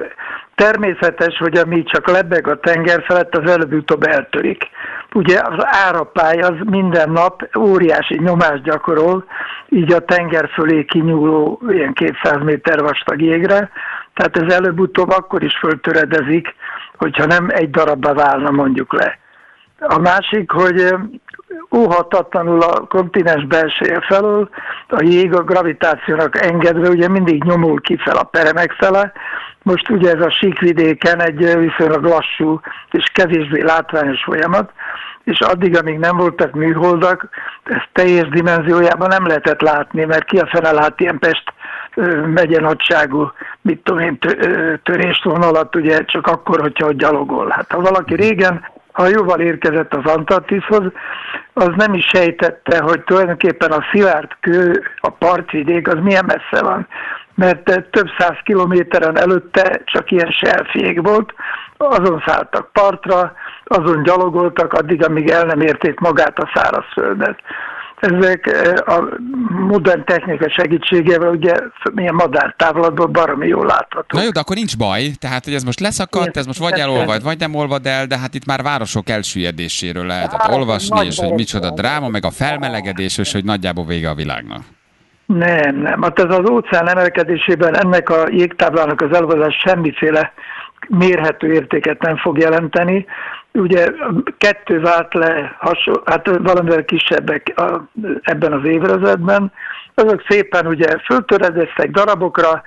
természetes, 0.59 1.39
hogy 1.39 1.57
ami 1.57 1.83
csak 1.83 2.11
lebeg 2.11 2.49
a 2.49 2.61
tenger 2.61 3.03
felett, 3.07 3.37
az 3.37 3.51
előbb-utóbb 3.51 4.03
eltörik. 4.03 4.63
Ugye 5.15 5.41
az 5.41 5.65
árapály 5.65 6.39
az 6.39 6.55
minden 6.65 7.11
nap 7.11 7.57
óriási 7.59 8.19
nyomást 8.23 8.63
gyakorol, 8.63 9.25
így 9.69 9.93
a 9.93 10.05
tenger 10.05 10.49
fölé 10.53 10.85
kinyúló 10.85 11.61
ilyen 11.69 11.93
200 11.93 12.43
méter 12.43 12.83
vastag 12.83 13.23
jégre, 13.23 13.71
tehát 14.15 14.37
ez 14.37 14.55
előbb-utóbb 14.55 15.11
akkor 15.11 15.43
is 15.43 15.59
föltöredezik, 15.59 16.55
hogyha 16.97 17.27
nem 17.27 17.47
egy 17.49 17.71
darabba 17.71 18.15
válna 18.15 18.51
mondjuk 18.51 18.93
le. 18.93 19.19
A 19.79 19.99
másik, 19.99 20.51
hogy 20.51 20.81
ö, 20.81 20.97
óhatatlanul 21.77 22.63
a 22.63 22.87
kontinens 22.87 23.47
belseje 23.47 24.01
felől 24.01 24.49
a 24.89 25.03
jég 25.03 25.35
a 25.35 25.43
gravitációnak 25.43 26.45
engedve 26.45 26.89
ugye 26.89 27.09
mindig 27.09 27.45
nyomul 27.45 27.81
kifel 27.81 28.17
a 28.17 28.23
peremek 28.23 28.73
fele. 28.73 29.13
Most 29.69 29.91
ugye 29.91 30.11
ez 30.15 30.21
a 30.21 30.31
síkvidéken 30.31 31.23
egy 31.23 31.59
viszonylag 31.59 32.05
lassú 32.05 32.61
és 32.91 33.05
kevésbé 33.13 33.63
látványos 33.63 34.23
folyamat, 34.23 34.73
és 35.25 35.41
addig, 35.41 35.77
amíg 35.77 35.99
nem 35.99 36.17
voltak 36.17 36.53
műholdak, 36.53 37.29
ezt 37.65 37.89
teljes 37.93 38.29
dimenziójában 38.29 39.09
nem 39.09 39.27
lehetett 39.27 39.61
látni, 39.61 40.05
mert 40.05 40.25
ki 40.25 40.39
a 40.39 40.47
fene 40.47 40.73
lát 40.73 41.01
ilyen 41.01 41.19
Pest 41.19 41.53
megye 42.35 42.61
nagyságú, 42.61 43.33
mit 43.61 43.81
tudom 43.81 44.01
én, 44.01 44.19
törésvonalat, 44.83 45.77
ugye 45.77 46.05
csak 46.05 46.27
akkor, 46.27 46.61
hogyha 46.61 46.87
ott 46.87 46.99
gyalogol. 46.99 47.49
Hát 47.49 47.73
ha 47.73 47.81
valaki 47.81 48.15
régen 48.15 48.67
hajóval 48.93 49.41
érkezett 49.41 49.95
az 49.95 50.13
Antarktiszhoz, 50.13 50.85
az 51.53 51.71
nem 51.77 51.95
is 51.95 52.07
sejtette, 52.07 52.81
hogy 52.83 53.01
tulajdonképpen 53.01 53.71
a 53.71 53.85
szilárd 53.93 54.31
kő, 54.41 54.83
a 54.97 55.11
partvidék, 55.11 55.89
az 55.89 55.99
milyen 56.03 56.25
messze 56.25 56.63
van. 56.63 56.87
Mert 57.39 57.65
több 57.91 58.09
száz 58.19 58.37
kilométeren 58.45 59.19
előtte 59.19 59.81
csak 59.85 60.11
ilyen 60.11 60.31
selfjég 60.31 61.03
volt, 61.03 61.33
azon 61.77 62.23
szálltak 62.27 62.73
partra, 62.73 63.33
azon 63.65 64.03
gyalogoltak, 64.03 64.73
addig, 64.73 65.05
amíg 65.05 65.29
el 65.31 65.45
nem 65.45 65.61
érték 65.61 65.99
magát 65.99 66.39
a 66.39 66.51
szárazföldet. 66.55 67.39
Ezek 68.01 68.47
eh, 68.47 68.97
a 68.97 69.09
modern 69.51 70.05
technika 70.05 70.51
segítségével 70.51 71.31
ugye 71.31 71.55
milyen 71.93 72.15
madártávlatból 72.15 73.07
baromi 73.07 73.47
jól 73.47 73.67
látható. 73.67 74.19
Na 74.19 74.25
jó, 74.25 74.31
de 74.31 74.41
akkor 74.41 74.57
nincs 74.57 74.77
baj. 74.77 75.11
Tehát, 75.19 75.45
hogy 75.45 75.55
ez 75.55 75.63
most 75.63 75.81
leszakadt, 75.81 76.37
ez 76.37 76.47
most 76.47 76.59
vagy 76.59 76.79
elolvad, 76.79 77.23
vagy 77.23 77.39
nem 77.39 77.55
olvad 77.55 77.87
el, 77.87 78.07
de 78.07 78.19
hát 78.19 78.35
itt 78.35 78.47
már 78.47 78.63
városok 78.63 79.09
elsüllyedéséről 79.09 80.07
lehetett 80.07 80.41
Hát, 80.41 80.55
olvasni, 80.57 81.07
és 81.07 81.19
hogy 81.19 81.33
micsoda 81.33 81.71
dráma, 81.71 82.09
meg 82.09 82.25
a 82.25 82.31
felmelegedés, 82.31 83.19
és 83.19 83.33
hogy 83.33 83.45
nagyjából 83.45 83.85
vége 83.85 84.11
a 84.11 84.15
világnak. 84.15 84.63
Nem, 85.35 85.77
nem. 85.77 86.03
Hát 86.03 86.19
ez 86.19 86.39
az 86.39 86.51
óceán 86.51 86.89
emelkedésében 86.89 87.77
ennek 87.77 88.11
a 88.11 88.25
jégtáblának 88.29 89.01
az 89.01 89.17
elvazás 89.17 89.57
semmiféle 89.57 90.33
mérhető 90.89 91.53
értéket 91.53 92.03
nem 92.03 92.17
fog 92.17 92.39
jelenteni. 92.39 93.07
Ugye 93.53 93.89
kettő 94.39 94.81
vált 94.81 95.15
le, 95.15 95.57
hát 96.05 96.27
valamivel 96.27 96.85
kisebbek 96.85 97.55
ebben 98.23 98.53
az 98.53 98.65
évrezedben. 98.65 99.53
Azok 99.95 100.25
szépen 100.29 100.67
ugye 100.67 100.99
föltöredeztek 101.05 101.91
darabokra, 101.91 102.63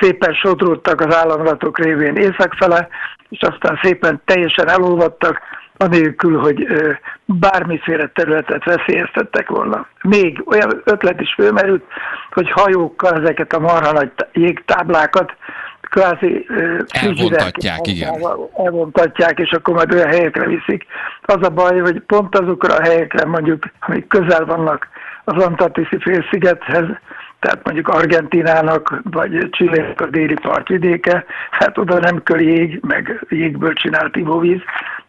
szépen 0.00 0.34
sodródtak 0.34 1.00
az 1.00 1.14
államlatok 1.14 1.78
révén 1.78 2.16
északfele, 2.16 2.88
és 3.28 3.40
aztán 3.40 3.78
szépen 3.82 4.20
teljesen 4.24 4.68
elolvadtak, 4.68 5.40
anélkül, 5.80 6.38
hogy 6.38 6.66
bármiféle 7.24 8.06
területet 8.06 8.64
veszélyeztettek 8.64 9.48
volna. 9.48 9.86
Még 10.02 10.42
olyan 10.46 10.82
ötlet 10.84 11.20
is 11.20 11.34
fölmerült, 11.34 11.84
hogy 12.30 12.50
hajókkal 12.50 13.22
ezeket 13.22 13.52
a 13.52 13.58
marha 13.58 13.92
nagy 13.92 14.10
tá- 14.10 14.28
jégtáblákat 14.32 15.34
kvázi 15.80 16.46
Elvontatják, 16.88 17.86
igen. 17.86 18.14
elvontatják, 18.56 19.38
és 19.38 19.50
akkor 19.50 19.74
majd 19.74 19.92
olyan 19.92 20.08
helyekre 20.08 20.46
viszik. 20.46 20.86
Az 21.22 21.46
a 21.46 21.50
baj, 21.50 21.78
hogy 21.78 22.00
pont 22.00 22.38
azokra 22.38 22.74
a 22.74 22.82
helyekre, 22.82 23.24
mondjuk, 23.26 23.64
amik 23.80 24.06
közel 24.06 24.44
vannak 24.44 24.88
az 25.24 25.42
Antarktiszi 25.42 25.98
félszigethez, 26.00 26.84
tehát 27.40 27.64
mondjuk 27.64 27.88
Argentinának, 27.88 29.00
vagy 29.10 29.48
Csillének 29.50 30.00
a 30.00 30.06
déli 30.06 30.34
partvidéke, 30.34 31.24
hát 31.50 31.78
oda 31.78 31.98
nem 31.98 32.22
kell 32.22 32.40
jég, 32.40 32.80
meg 32.86 33.26
jégből 33.28 33.72
csinált 33.72 34.16
ivóvíz, 34.16 34.60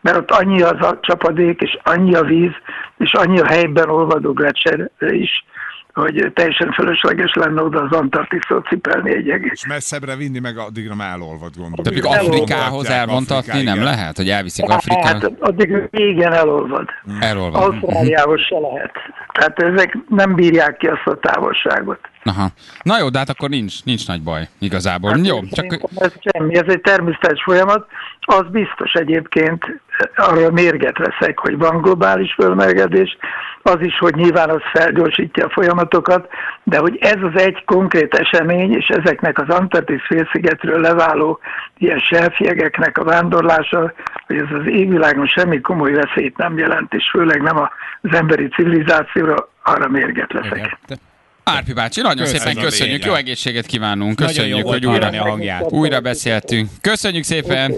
mert 0.02 0.18
ott 0.18 0.32
annyi 0.32 0.62
az 0.62 0.88
a 0.88 1.00
csapadék, 1.02 1.62
és 1.62 1.78
annyi 1.84 2.16
a 2.16 2.24
víz, 2.24 2.54
és 2.98 3.14
annyi 3.14 3.40
a 3.40 3.46
helyben 3.46 3.90
olvadó 3.90 4.34
gletser 4.34 4.90
is, 5.00 5.46
hogy 5.94 6.32
teljesen 6.34 6.72
fölösleges 6.72 7.34
lenne 7.34 7.62
oda 7.62 7.82
az 7.82 7.98
Antarktiszot 7.98 8.68
cipelni 8.68 9.16
egy 9.16 9.30
egész. 9.30 9.52
És 9.52 9.68
messzebbre 9.68 10.16
vinni, 10.16 10.40
meg 10.40 10.58
addigra 10.58 10.96
már 10.96 11.12
elolvad 11.12 11.56
gondolom. 11.58 11.84
De 11.84 11.90
még. 11.90 12.06
Afrikához 12.06 12.90
elvontatni 12.90 13.64
nem 13.64 13.84
lehet, 13.84 14.18
hogy 14.18 14.30
elviszik 14.30 14.70
Hát 14.70 14.78
Afrikához? 14.78 15.32
addig 15.40 15.90
igen 15.92 16.34
elolvad. 16.34 16.90
Elolvad. 17.20 17.64
Ausztráliához 17.64 18.42
se 18.42 18.60
lehet. 18.60 18.92
Tehát 19.32 19.60
ezek 19.60 19.98
nem 20.10 20.36
bírják 20.36 20.78
ki 20.78 20.88
azt 20.88 21.06
a 21.06 21.18
távolságot. 21.20 22.00
Aha. 22.24 22.48
Na 22.84 22.98
jó, 23.00 23.10
de 23.10 23.18
hát 23.18 23.30
akkor 23.30 23.50
nincs, 23.50 23.84
nincs 23.84 24.08
nagy 24.08 24.22
baj 24.22 24.48
igazából. 24.60 25.18
Jó, 25.24 25.40
csak 25.52 25.66
Ez 25.96 26.14
semmi, 26.20 26.56
ez 26.56 26.68
egy 26.68 26.82
természetes 26.82 27.44
folyamat. 27.44 27.88
Az 28.20 28.46
biztos 28.52 28.94
egyébként, 28.94 29.82
arra 30.16 30.52
mérget 30.52 30.98
veszek, 30.98 31.40
hogy 31.40 31.58
van 31.58 31.82
globális 31.82 32.34
fölmelegedés, 32.34 33.18
az 33.62 33.78
is, 33.80 33.98
hogy 33.98 34.16
nyilván 34.16 34.50
az 34.50 34.62
felgyorsítja 34.74 35.46
a 35.46 35.50
folyamatokat, 35.50 36.28
de 36.64 36.78
hogy 36.78 36.98
ez 37.02 37.22
az 37.22 37.42
egy 37.42 37.64
konkrét 37.66 38.14
esemény, 38.14 38.74
és 38.74 38.88
ezeknek 38.88 39.40
az 39.40 39.50
Antarktisz 39.50 40.06
félszigetről 40.08 40.80
leváló 40.80 41.40
ilyen 41.78 42.00
selfjegeknek 42.00 42.98
a 42.98 43.04
vándorlása, 43.04 43.94
hogy 44.28 44.36
ez 44.36 44.60
az 44.60 44.68
égvilágon 44.68 45.28
semmi 45.28 45.62
komoly 45.62 45.92
veszélyt 45.92 46.38
nem 46.38 46.58
jelent, 46.58 46.94
és 46.94 47.10
főleg 47.10 47.42
nem 47.42 47.58
az 47.58 48.14
emberi 48.14 48.48
civilizációra, 48.48 49.50
arra 49.64 49.90
mérget 49.90 50.34
veszek. 50.34 50.58
Igen. 50.58 51.10
Árpi 51.52 51.74
bácsi, 51.74 52.02
nagyon 52.02 52.18
Köszönöm. 52.18 52.42
szépen 52.42 52.64
köszönjük, 52.64 53.06
jó 53.06 53.14
egészségét 53.14 53.66
kívánunk, 53.66 54.16
köszönjük, 54.16 54.68
hogy 54.68 54.86
újra, 54.86 55.08
a 55.08 55.22
hangját. 55.22 55.72
újra 55.72 56.00
beszéltünk. 56.00 56.70
Köszönjük 56.82 57.24
szépen! 57.24 57.76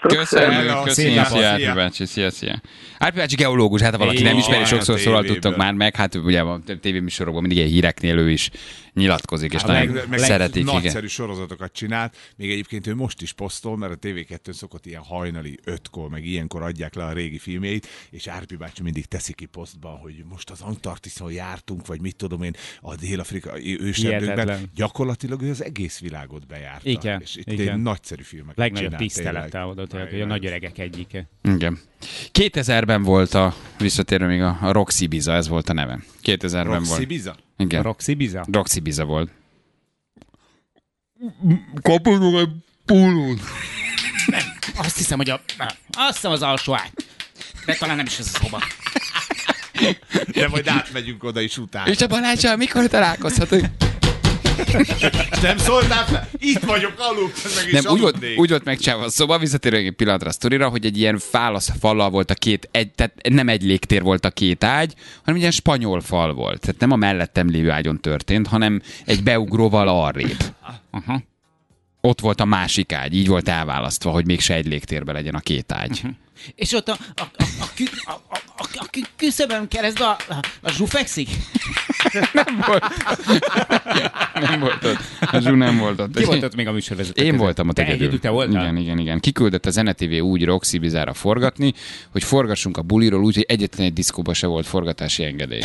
Köszönjük, 0.00 0.82
köszönjük, 0.84 1.24
szia, 1.24 1.48
Árpi 1.48 1.70
bácsi, 1.74 2.06
szia, 2.06 2.30
szia. 2.30 2.60
Árpi 2.98 3.16
bácsi 3.18 3.34
geológus, 3.34 3.80
hát 3.80 3.92
ha 3.92 3.98
valaki 3.98 4.22
nem 4.22 4.36
ismeri, 4.36 4.64
sokszor 4.64 4.98
szólaltottak 4.98 5.40
tévéből. 5.40 5.64
már 5.64 5.72
meg, 5.72 5.96
hát 5.96 6.14
ugye 6.14 6.40
a 6.40 6.60
tévéműsorokban 6.80 7.40
mindig 7.40 7.58
ilyen 7.58 7.70
híreknél 7.70 8.18
ő 8.18 8.30
is 8.30 8.50
nyilatkozik, 8.96 9.52
és 9.52 9.60
Hát 9.60 9.70
meg, 9.70 9.88
nagyon 9.88 10.08
meg 10.08 10.18
szeretik, 10.18 10.62
igen. 10.62 10.74
nagyszerű 10.74 11.06
sorozatokat 11.06 11.72
csinált, 11.72 12.16
még 12.36 12.50
egyébként 12.50 12.86
ő 12.86 12.94
most 12.94 13.22
is 13.22 13.32
posztol, 13.32 13.76
mert 13.76 13.92
a 13.92 13.96
TV2 14.08 14.52
szokott 14.52 14.86
ilyen 14.86 15.02
hajnali 15.02 15.58
ötkor, 15.64 16.08
meg 16.08 16.24
ilyenkor 16.24 16.62
adják 16.62 16.94
le 16.94 17.04
a 17.04 17.12
régi 17.12 17.38
filmjeit, 17.38 17.86
és 18.10 18.26
Árpi 18.26 18.56
bácsi 18.56 18.82
mindig 18.82 19.04
teszi 19.06 19.32
ki 19.32 19.44
posztban, 19.44 19.98
hogy 19.98 20.24
most 20.28 20.50
az 20.50 20.60
Antarktiszon 20.60 21.32
jártunk, 21.32 21.86
vagy 21.86 22.00
mit 22.00 22.16
tudom 22.16 22.42
én, 22.42 22.56
a 22.80 22.94
dél-afrikai 22.94 23.80
őserdőkben. 23.80 24.70
Gyakorlatilag 24.74 25.42
ő 25.42 25.50
az 25.50 25.64
egész 25.64 25.98
világot 25.98 26.46
bejárta. 26.46 26.88
Igen, 26.88 27.20
és 27.20 27.36
itt 27.36 27.52
igen. 27.52 27.80
nagyszerű 27.80 28.22
filmeket 28.22 28.58
Legnagyobb 28.58 28.94
tisztelettel 28.96 29.68
oda 29.68 29.86
hogy 29.90 30.00
a 30.00 30.14
Igen. 30.14 30.26
nagy 30.26 30.46
öregek 30.46 30.78
egyike. 30.78 31.28
Igen. 31.42 31.78
2000-ben 32.32 33.02
volt 33.02 33.34
a, 33.34 33.54
visszatérve 33.78 34.26
még 34.26 34.40
a, 34.40 34.58
a 34.60 34.72
Roxy 34.72 35.06
Biza, 35.06 35.32
ez 35.32 35.48
volt 35.48 35.68
a 35.68 35.72
neve. 35.72 36.00
2000-ben 36.22 36.64
Roxy 36.64 36.88
volt. 36.88 37.06
Biza? 37.06 37.36
Igen. 37.56 37.82
Roxy 37.82 38.14
Biza? 38.14 38.44
Roxy 38.52 38.80
Biza 38.80 39.04
volt. 39.04 39.30
Kapunk 41.82 42.38
egy 42.38 42.50
pulót. 42.84 43.40
Azt 44.76 44.96
hiszem, 44.96 45.16
hogy 45.16 45.30
a... 45.30 45.40
Azt 45.96 46.14
hiszem 46.14 46.30
az 46.30 46.42
alsó 46.42 46.74
ágy. 46.74 46.90
De 47.66 47.74
talán 47.74 47.96
nem 47.96 48.06
is 48.06 48.18
ez 48.18 48.30
a 48.34 48.38
szoba. 48.38 48.62
De 50.32 50.48
majd 50.48 50.68
átmegyünk 50.68 51.24
oda 51.24 51.40
is 51.40 51.58
utána. 51.58 51.90
És 51.90 52.00
a 52.00 52.06
Balázsal 52.06 52.56
mikor 52.56 52.86
találkozhatunk? 52.86 53.66
Nem 55.42 55.58
szóltál 55.58 56.04
fel? 56.04 56.28
Itt 56.38 56.58
vagyok, 56.58 56.94
alul, 56.98 57.30
meg 57.56 57.66
is 57.66 57.72
Nem, 57.72 57.92
úgy 57.92 58.00
volt, 58.00 58.16
úgy 58.36 58.48
volt 58.48 58.64
megcsinálva 58.64 59.04
a 59.04 59.08
szoba, 59.08 59.38
visszatérünk 59.38 59.86
egy 59.86 59.92
pillanatra 59.92 60.28
a 60.28 60.32
sztorira, 60.32 60.68
hogy 60.68 60.84
egy 60.84 60.98
ilyen 60.98 61.18
fálasz 61.18 61.72
fallal 61.80 62.10
volt 62.10 62.30
a 62.30 62.34
két, 62.34 62.68
egy, 62.70 62.90
tehát 62.90 63.12
nem 63.28 63.48
egy 63.48 63.62
légtér 63.62 64.02
volt 64.02 64.24
a 64.24 64.30
két 64.30 64.64
ágy, 64.64 64.94
hanem 65.16 65.34
egy 65.34 65.40
ilyen 65.40 65.50
spanyol 65.50 66.00
fal 66.00 66.34
volt. 66.34 66.60
Tehát 66.60 66.80
nem 66.80 66.90
a 66.90 66.96
mellettem 66.96 67.48
lévő 67.48 67.70
ágyon 67.70 68.00
történt, 68.00 68.46
hanem 68.46 68.82
egy 69.04 69.22
beugróval 69.22 69.88
arrébb. 69.88 70.38
Aha. 70.90 71.22
Ott 72.00 72.20
volt 72.20 72.40
a 72.40 72.44
másik 72.44 72.92
ágy, 72.92 73.14
így 73.14 73.28
volt 73.28 73.48
elválasztva, 73.48 74.10
hogy 74.10 74.26
mégse 74.26 74.54
egy 74.54 74.66
légtérbe 74.66 75.12
legyen 75.12 75.34
a 75.34 75.40
két 75.40 75.72
ágy. 75.72 76.02
És 76.54 76.72
ott 76.72 76.88
a, 76.88 76.96
a, 77.14 77.20
a, 77.36 77.44
a, 77.60 77.66
kü- 77.74 78.02
a, 78.04 78.10
a, 78.10 78.38
a, 78.56 78.66
a 78.74 78.86
kü- 78.90 79.10
küszöbön 79.16 79.68
keresztbe 79.68 80.04
a, 80.04 80.16
a, 80.28 80.34
a 80.60 80.70
zsufexig? 80.70 81.28
Nem 84.40 84.60
volt 84.60 84.84
ott. 84.84 84.98
A 85.20 85.38
Zsú 85.38 85.54
nem 85.54 85.78
volt 85.78 86.00
ott. 86.00 86.16
Ki 86.16 86.24
volt 86.24 86.42
ott 86.42 86.54
még 86.54 86.66
a 86.66 86.72
műsorvezető? 86.72 87.20
Én 87.22 87.26
között? 87.26 87.40
voltam 87.44 87.68
ott 87.68 87.74
Te 87.74 87.82
egyedül. 87.82 88.00
egyedül 88.00 88.20
te 88.20 88.28
voltál? 88.28 88.62
Igen, 88.62 88.76
igen, 88.76 88.98
igen. 88.98 89.20
Kiküldött 89.20 89.66
a 89.66 89.70
ZeneTV 89.70 90.12
úgy 90.12 90.44
Roxy 90.44 90.78
Bizára 90.78 91.14
forgatni, 91.14 91.72
hogy 92.12 92.24
forgassunk 92.24 92.76
a 92.76 92.82
buliról 92.82 93.22
úgy, 93.24 93.34
hogy 93.34 93.44
egyetlen 93.48 93.86
egy 93.86 93.92
diszkóba 93.92 94.34
se 94.34 94.46
volt 94.46 94.66
forgatási 94.66 95.24
engedély. 95.24 95.60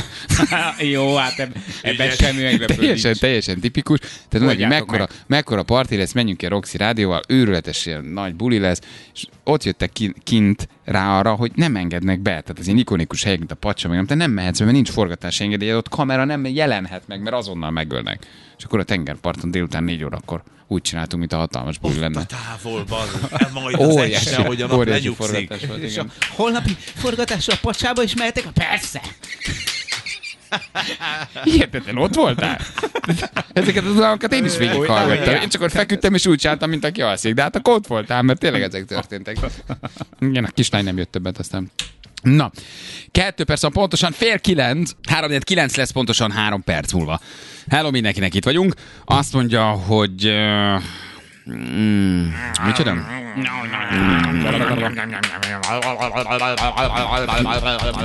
Jó, 0.92 1.16
hát 1.16 1.40
eb- 1.40 1.58
ebben 1.82 2.10
semmi 2.10 2.42
meglepő 2.42 2.76
teljesen, 2.76 3.16
teljesen 3.20 3.60
tipikus. 3.60 4.00
Tehát 4.00 4.18
mondjuk, 4.32 4.52
hogy 4.52 4.62
Oldjátok 4.64 4.88
mekkora, 4.90 5.08
mekkora 5.28 5.64
parti 5.64 5.98
lesz, 5.98 6.12
menjünk 6.14 6.38
ki 6.38 6.46
a 6.46 6.50
Roxy 6.50 6.78
rádióval, 6.78 7.22
őrületes 7.28 7.86
ilyen 7.86 8.04
nagy 8.06 8.36
buli 8.36 8.60
lesz, 8.60 8.80
és 9.14 9.26
ott 9.52 9.64
jöttek 9.64 9.92
ki- 9.92 10.14
kint 10.24 10.68
rá 10.84 11.18
arra, 11.20 11.34
hogy 11.34 11.52
nem 11.56 11.76
engednek 11.76 12.20
be. 12.20 12.30
Tehát 12.30 12.60
az 12.60 12.66
ilyen 12.66 12.78
ikonikus 12.80 13.24
helyek, 13.24 13.40
mint 13.40 13.52
a 13.52 13.56
pacsa, 13.56 13.88
meg 13.88 13.98
nem, 13.98 14.06
te 14.06 14.16
nem 14.16 14.32
mehetsz, 14.32 14.60
mert 14.60 14.72
nincs 14.72 14.90
forgatási 14.90 15.44
engedély, 15.44 15.76
ott 15.76 15.90
kamera 15.90 16.26
nem 16.26 16.46
jelenhet 16.46 17.04
meg, 17.08 17.22
mert 17.22 17.36
azonnal 17.36 17.72
megölnek. 17.72 18.26
És 18.58 18.64
akkor 18.64 18.80
a 18.80 18.84
tengerparton 18.84 19.52
délután 19.52 19.84
négy 19.84 20.04
órakor 20.04 20.44
úgy 20.68 20.82
csináltunk, 20.82 21.20
mint 21.20 21.34
a 21.34 21.38
hatalmas 21.38 21.78
buli 21.78 22.00
lenne. 22.00 22.20
a 22.20 22.26
távolban, 22.26 23.08
majd 23.54 23.80
az 23.80 23.88
Óriási, 23.88 24.14
este, 24.14 24.46
hogy 24.46 24.62
a 24.62 24.68
nap 24.68 24.86
lenyugszik. 24.86 25.16
forgatás 25.26 25.66
volt, 25.68 25.82
És 25.82 25.98
a 25.98 26.06
holnapi 26.30 26.76
forgatásra 26.96 27.54
a 27.54 27.58
pacsába 27.62 28.04
is 28.04 28.16
mehetek? 28.16 28.44
Persze! 28.54 29.02
Hihetetlen, 31.44 31.98
ott 31.98 32.16
voltál? 32.16 32.60
Ezeket 33.54 33.86
az 33.86 33.96
dolgokat 33.96 34.34
én 34.34 34.46
is 34.46 34.58
végighallgattam. 34.58 35.36
Én 35.36 35.50
csak 35.50 35.62
ott 35.62 35.72
feküdtem 35.72 36.14
és 36.14 36.26
úgy 36.26 36.40
csináltam, 36.40 36.70
mint 36.70 36.86
aki 36.86 37.02
alszik. 37.02 37.34
De 37.34 37.42
hát 37.42 37.56
akkor 37.56 37.74
ott 37.74 37.88
voltál, 37.88 38.22
mert 38.22 38.40
tényleg 38.40 38.62
ezek 38.62 38.86
történtek. 38.86 39.38
Igen, 40.20 40.44
a 40.44 40.48
kislány 40.48 40.84
nem 40.84 40.98
jött 40.98 41.12
többet 41.12 41.38
aztán. 41.38 41.72
Na, 42.22 42.52
kettő 43.12 43.44
perc 43.44 43.62
van 43.62 43.72
pontosan, 43.72 44.12
fél 44.12 44.40
kilenc, 44.40 44.92
három 45.10 45.40
kilenc 45.40 45.76
lesz 45.76 45.92
pontosan 45.92 46.32
három 46.32 46.64
perc 46.64 46.92
múlva. 46.92 47.20
Hello, 47.70 47.92
mindenkinek 47.92 48.34
itt 48.34 48.44
vagyunk. 48.44 48.74
Azt 49.06 49.34
mondja, 49.34 49.64
hogy... 49.64 50.28
Uh, 50.28 50.82
mm, 51.50 52.34
micsoda? 52.66 52.94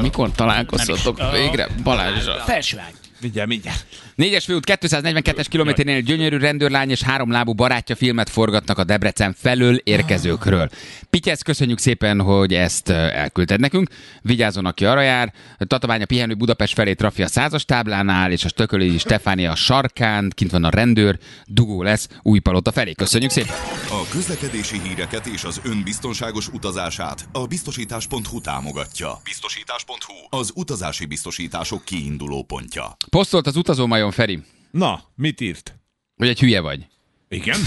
Mikor 0.00 0.30
találkoztatok 0.30 1.30
végre 1.32 1.68
Balázsra? 1.82 2.32
Felső 2.34 2.78
ágy. 2.78 3.05
Mindjárt, 3.26 3.48
mindjárt. 3.48 3.86
Négyes 4.14 4.44
főút 4.44 4.64
242-es 4.66 5.46
kilométernél 5.48 6.00
gyönyörű 6.00 6.36
rendőrlány 6.36 6.90
és 6.90 7.02
három 7.02 7.30
lábú 7.30 7.52
barátja 7.52 7.96
filmet 7.96 8.30
forgatnak 8.30 8.78
a 8.78 8.84
Debrecen 8.84 9.34
felől 9.38 9.76
érkezőkről. 9.76 10.68
Pityesz, 11.10 11.42
köszönjük 11.42 11.78
szépen, 11.78 12.20
hogy 12.20 12.54
ezt 12.54 12.88
elküldted 12.88 13.60
nekünk. 13.60 13.88
Vigyázzon, 14.22 14.66
aki 14.66 14.84
arra 14.84 15.00
jár. 15.00 15.32
Tatabánya 15.58 16.06
pihenő 16.06 16.34
Budapest 16.34 16.74
felé 16.74 16.92
trafi 16.92 17.22
a 17.22 17.26
százas 17.26 17.64
táblánál, 17.64 18.32
és 18.32 18.44
a 18.44 18.48
Stököli 18.48 18.98
Stefánia 18.98 19.50
a 19.50 19.54
sarkán, 19.54 20.32
kint 20.34 20.50
van 20.50 20.64
a 20.64 20.70
rendőr, 20.70 21.18
dugó 21.46 21.82
lesz 21.82 22.08
Újpalota 22.22 22.72
felé. 22.72 22.92
Köszönjük 22.92 23.30
szépen! 23.30 23.54
A 23.90 24.06
közlekedési 24.10 24.80
híreket 24.80 25.26
és 25.26 25.44
az 25.44 25.60
ön 25.64 25.82
biztonságos 25.84 26.48
utazását 26.48 27.28
a 27.32 27.46
biztosítás.hu 27.46 28.40
támogatja. 28.40 29.20
Biztosítás.hu 29.24 30.38
az 30.38 30.50
utazási 30.54 31.06
biztosítások 31.06 31.84
kiinduló 31.84 32.44
pontja. 32.44 32.96
Posztolt 33.16 33.46
az 33.46 33.56
utazó 33.56 33.86
majon 33.86 34.10
Feri, 34.10 34.42
Na, 34.70 35.02
mit 35.14 35.40
írt? 35.40 35.78
hogy 36.16 36.28
egy 36.28 36.40
hülye 36.40 36.60
vagy. 36.60 36.86
Igen? 37.28 37.60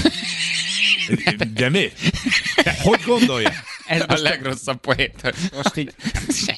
De 1.54 1.70
mi? 1.70 1.90
Hogy 2.82 3.02
gondolja? 3.06 3.52
Ez 3.90 4.02
A 4.08 4.18
legrosszabb 4.22 4.80
poét. 4.80 5.34
most 5.56 5.78
így... 5.78 5.94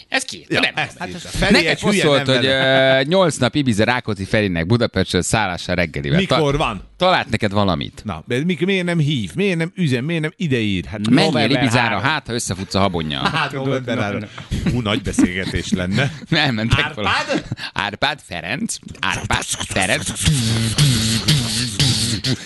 Ez 0.10 0.24
ki? 0.24 0.46
Ja, 0.50 0.60
nem. 0.60 0.72
ezt 0.76 0.98
Hát 0.98 1.10
Feri 1.12 1.52
Neked 1.54 1.80
nem 1.84 2.26
hogy 2.26 3.08
nyolc 3.08 3.38
nap 3.38 3.56
Ibiza 3.56 3.84
Rákóczi 3.84 4.26
Ferinek 4.26 4.66
Budapestről 4.66 5.22
szállással 5.22 5.76
reggelivel. 5.76 6.20
Mikor 6.20 6.58
van? 6.58 6.90
Talált 6.98 7.30
neked 7.30 7.52
valamit. 7.52 8.02
Na, 8.06 8.24
de 8.28 8.44
mi- 8.44 8.58
miért 8.60 8.86
nem 8.86 8.98
hív? 8.98 9.32
Miért 9.36 9.58
nem 9.58 9.72
üzen? 9.76 10.04
Miért 10.04 10.22
nem 10.22 10.34
ideír? 10.36 10.86
Hát 10.86 11.10
Menjél 11.10 11.50
Ibizára, 11.50 12.00
hát 12.00 12.28
ha 12.28 12.34
összefutsz 12.34 12.74
a 12.76 12.80
habonnyal. 12.80 13.30
Hát, 13.30 13.52
november 13.52 13.98
három. 13.98 14.24
Hú, 14.72 14.82
nagy 14.82 15.02
beszélgetés 15.02 15.72
lenne. 15.72 16.14
Elmentek 16.30 16.80
Árpád? 16.80 16.96
vala- 16.96 17.48
Árpád 17.74 18.20
Ferenc. 18.28 18.76
Árpád 19.00 19.44
Ferenc. 19.46 20.10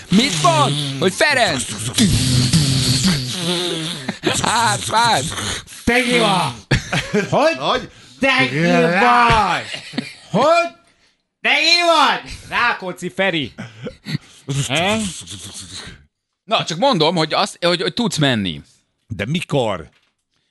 Mit 0.09 0.41
van? 0.41 0.71
Hogy 0.99 1.13
Ferenc? 1.13 1.63
Árpád! 4.41 5.23
Te 5.83 6.01
ki 6.01 6.17
vagy? 6.17 7.27
Hogy? 7.29 7.55
Hogy? 7.57 7.89
Te 8.19 8.47
ki 8.49 8.59
vagy? 8.59 9.65
Hogy? 10.31 10.73
Te 11.41 11.49
ki 11.55 11.81
vagy? 11.85 12.31
Rákóczi 12.49 13.09
Feri. 13.09 13.53
Na, 16.43 16.63
csak 16.63 16.77
mondom, 16.77 17.15
hogy, 17.15 17.33
azt, 17.33 17.57
hogy, 17.65 17.81
hogy 17.81 17.93
tudsz 17.93 18.17
menni. 18.17 18.61
De 19.07 19.25
mikor? 19.25 19.89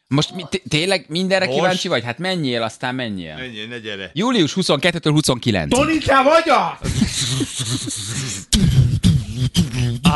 Most 0.08 0.32
mi, 0.34 0.44
t- 0.50 0.62
tényleg 0.68 1.04
mindenre 1.08 1.44
Most? 1.44 1.58
kíváncsi 1.58 1.88
vagy? 1.88 2.04
Hát 2.04 2.18
menjél, 2.18 2.62
aztán 2.62 2.94
menjél. 2.94 3.34
Menjél, 3.37 3.66
ne 3.66 3.78
gyere. 3.78 4.10
Július 4.14 4.52
22-től 4.56 5.10
29 5.12 5.74
Toni, 5.74 5.98
te 5.98 6.22
vagy 6.22 6.48
az? 6.48 6.90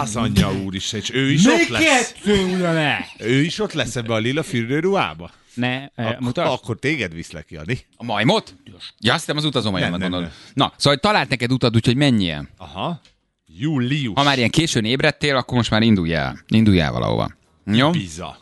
Az 0.01 0.17
anyja 0.17 0.53
úr 0.53 0.75
is, 0.75 0.93
és 0.93 1.11
ő 1.11 1.31
is 1.31 1.47
ott 1.47 1.69
lesz. 1.69 1.83
kettő 2.13 2.45
ugyane? 2.45 3.07
Ő 3.19 3.43
is 3.43 3.59
ott 3.59 3.73
lesz 3.73 3.97
ebbe 3.97 4.15
a 4.15 4.19
lila 4.19 4.43
fürdőruhába? 4.43 5.31
Ne, 5.55 5.87
eh, 5.95 6.07
Ak- 6.07 6.21
mutasd. 6.21 6.53
Akkor 6.53 6.79
téged 6.79 7.15
viszlek, 7.15 7.51
Jani. 7.51 7.79
A 7.97 8.05
majmot? 8.05 8.55
Ja, 8.99 9.13
azt 9.13 9.21
hiszem 9.25 9.37
az 9.37 9.45
utazó 9.45 9.71
majmomat 9.71 9.99
Nem, 9.99 10.11
nem, 10.11 10.11
gondolod. 10.11 10.37
Na, 10.55 10.73
szóval 10.77 10.99
talált 10.99 11.29
neked 11.29 11.53
utad, 11.53 11.75
úgyhogy 11.75 11.97
menjél. 11.97 12.49
Aha. 12.57 13.01
Július. 13.47 14.13
Ha 14.15 14.23
már 14.23 14.37
ilyen 14.39 14.51
későn 14.51 14.85
ébredtél, 14.85 15.37
akkor 15.37 15.57
most 15.57 15.71
már 15.71 15.83
indulj 15.83 16.15
el. 16.15 16.39
Indulj 16.49 16.81
el 16.81 16.93
valahova. 16.93 17.31
Jó? 17.65 17.91
Biza. 17.91 18.39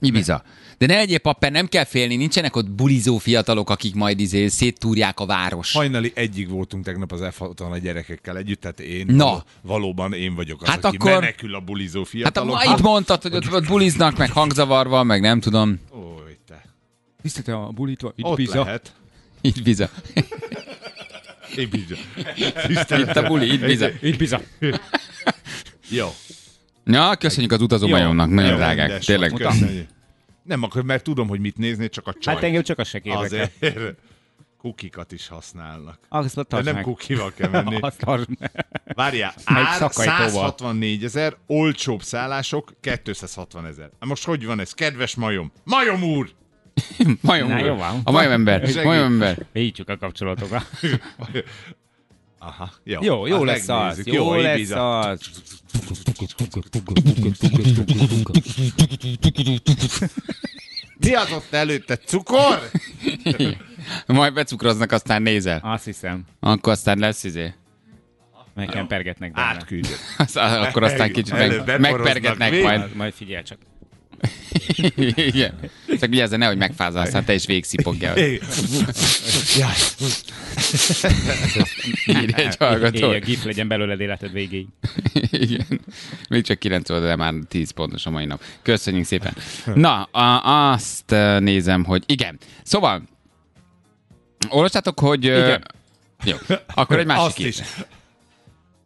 Ibiza. 0.00 0.42
De 0.82 0.88
ne 0.88 0.94
legyél 0.96 1.18
papper, 1.18 1.50
nem 1.52 1.66
kell 1.66 1.84
félni, 1.84 2.16
nincsenek 2.16 2.56
ott 2.56 2.70
bulizó 2.70 3.18
fiatalok, 3.18 3.70
akik 3.70 3.94
majd 3.94 4.20
izé 4.20 4.46
széttúrják 4.48 5.20
a 5.20 5.26
város. 5.26 5.72
Hajnali 5.72 6.12
egyik 6.14 6.48
voltunk 6.48 6.84
tegnap 6.84 7.12
az 7.12 7.24
f 7.34 7.40
a 7.40 7.78
gyerekekkel 7.82 8.36
együtt, 8.36 8.60
tehát 8.60 8.80
én 8.80 9.06
Na. 9.06 9.24
való- 9.24 9.42
valóban 9.62 10.12
én 10.12 10.34
vagyok 10.34 10.62
az, 10.62 10.68
Hát 10.68 10.84
aki 10.84 10.96
akkor- 10.96 11.10
menekül 11.12 11.54
a 11.54 11.60
bulizó 11.60 11.98
Hát 11.98 12.06
a, 12.06 12.10
fiatalok. 12.10 12.64
itt 12.64 12.80
mondtad, 12.80 13.22
hogy 13.22 13.34
ott, 13.34 13.52
ott 13.52 13.66
buliznak, 13.66 14.16
meg 14.16 14.30
hangzavarva, 14.30 15.02
meg 15.02 15.20
nem 15.20 15.40
tudom. 15.40 15.80
Ój, 15.96 16.36
te. 16.48 16.62
Hiszed 17.22 17.48
a 17.48 17.70
bulitva? 17.74 18.12
Itt 18.16 18.24
Ott 18.24 18.36
biza. 18.36 18.64
lehet. 18.64 18.92
Így 19.40 19.62
biza. 19.62 19.88
Ibiza. 21.56 21.94
Itt 22.98 23.16
a 23.16 23.26
buli, 23.26 23.52
itt 23.52 23.64
bizony. 23.64 23.92
Itt 24.00 24.16
bizony. 24.18 24.44
Jó. 25.88 26.08
Ja, 26.84 27.16
köszönjük 27.18 27.52
az 27.52 27.60
utazó 27.62 27.88
majomnak, 27.88 28.30
nagyon 28.30 28.50
Jó, 28.50 28.56
drágák. 28.56 28.98
Tényleg. 29.04 29.32
köszönjük. 29.32 29.88
Nem 30.42 30.62
akar, 30.62 30.82
mert 30.82 31.04
tudom, 31.04 31.28
hogy 31.28 31.40
mit 31.40 31.56
nézni, 31.56 31.88
csak 31.88 32.06
a 32.06 32.14
csaj. 32.20 32.34
Hát 32.34 32.42
engem 32.42 32.62
csak 32.62 32.78
a 32.78 32.84
se. 32.84 33.00
Azért 33.04 33.60
kukikat 34.58 35.12
is 35.12 35.28
használnak. 35.28 35.98
Azt 36.08 36.40
De 36.48 36.62
nem 36.62 36.74
meg. 36.74 36.82
kukival 36.82 37.32
kell 37.36 37.50
menni. 37.50 37.78
Azt. 37.80 38.04
Várjál, 38.84 39.34
ár 39.44 39.76
szakajtóval. 39.76 40.28
164 40.28 41.04
ezer, 41.04 41.36
olcsóbb 41.46 42.02
szállások 42.02 42.72
260 42.80 43.66
ezer. 43.66 43.90
Hát 44.00 44.08
most 44.08 44.24
hogy 44.24 44.46
van 44.46 44.60
ez? 44.60 44.72
Kedves 44.72 45.14
majom. 45.14 45.52
Majom 45.64 46.02
úr! 46.02 46.30
Majom 47.20 47.48
Na, 47.48 47.54
úr. 47.60 47.66
jó 47.66 47.74
van. 47.74 48.00
A 48.04 48.10
majom 48.10 48.32
ember. 48.32 48.66
Segít. 48.66 48.84
Majom 48.84 49.04
ember. 49.04 49.46
Védjük 49.52 49.88
a 49.88 49.96
kapcsolatokat. 49.96 50.70
Aha, 52.44 52.70
jó. 52.84 52.98
Jó, 53.02 53.26
jó 53.26 53.36
Hát 53.36 53.44
lesz 53.44 53.68
az. 53.68 53.68
megnézzük. 53.96 54.12
Jó 54.12 54.34
lesz 54.34 54.70
az. 54.70 55.20
Mi 60.98 61.14
az 61.14 61.32
ott 61.32 61.52
előtte? 61.52 61.96
Cukor? 61.96 62.70
Majd 64.06 64.34
becukroznak, 64.34 64.92
aztán 64.92 65.22
nézel. 65.22 65.60
Azt 65.62 65.84
hiszem. 65.84 66.24
Akkor 66.40 66.72
aztán 66.72 66.98
lesz 66.98 67.24
izé. 67.24 67.54
Nekem 68.54 68.86
pergetnek 68.86 69.32
benne. 69.32 69.46
Átküldött. 69.46 69.98
Az- 70.18 70.36
Akkor 70.36 70.82
aztán 70.82 71.12
kicsit 71.12 71.32
meg, 71.34 71.80
megpergetnek. 71.80 72.62
Majd- 72.62 72.94
Majd 72.94 73.12
figyelj 73.12 73.42
csak. 73.42 73.58
Igen. 75.14 75.54
Csak 76.00 76.10
vigyázz, 76.10 76.32
nehogy 76.32 76.56
megfázzál, 76.56 77.02
aztán 77.02 77.24
te 77.24 77.34
is 77.34 77.46
végigszipogja. 77.46 78.12
Jaj. 78.16 78.38
Írja 82.06 82.36
egy 82.36 82.56
hallgató. 82.56 83.08
A 83.08 83.18
gif 83.18 83.44
legyen 83.44 83.68
belőled 83.68 84.00
életed 84.00 84.32
végéig. 84.32 84.66
Igen. 85.30 85.80
Még 86.28 86.44
csak 86.44 86.58
9 86.58 86.90
óra, 86.90 87.00
de 87.00 87.16
már 87.16 87.34
10 87.48 87.70
pontos 87.70 88.06
a 88.06 88.10
mai 88.10 88.24
nap. 88.24 88.42
Köszönjük 88.62 89.04
szépen. 89.04 89.34
Na, 89.74 90.02
a, 90.02 90.72
azt 90.72 91.10
nézem, 91.38 91.84
hogy 91.84 92.02
igen. 92.06 92.38
Szóval, 92.62 93.02
olvastátok, 94.48 95.00
hogy... 95.00 95.24
Igen. 95.24 95.64
Jó, 96.24 96.36
akkor 96.74 96.98
egy 96.98 97.06
másik 97.06 97.24
Azt 97.24 97.38
is. 97.38 97.62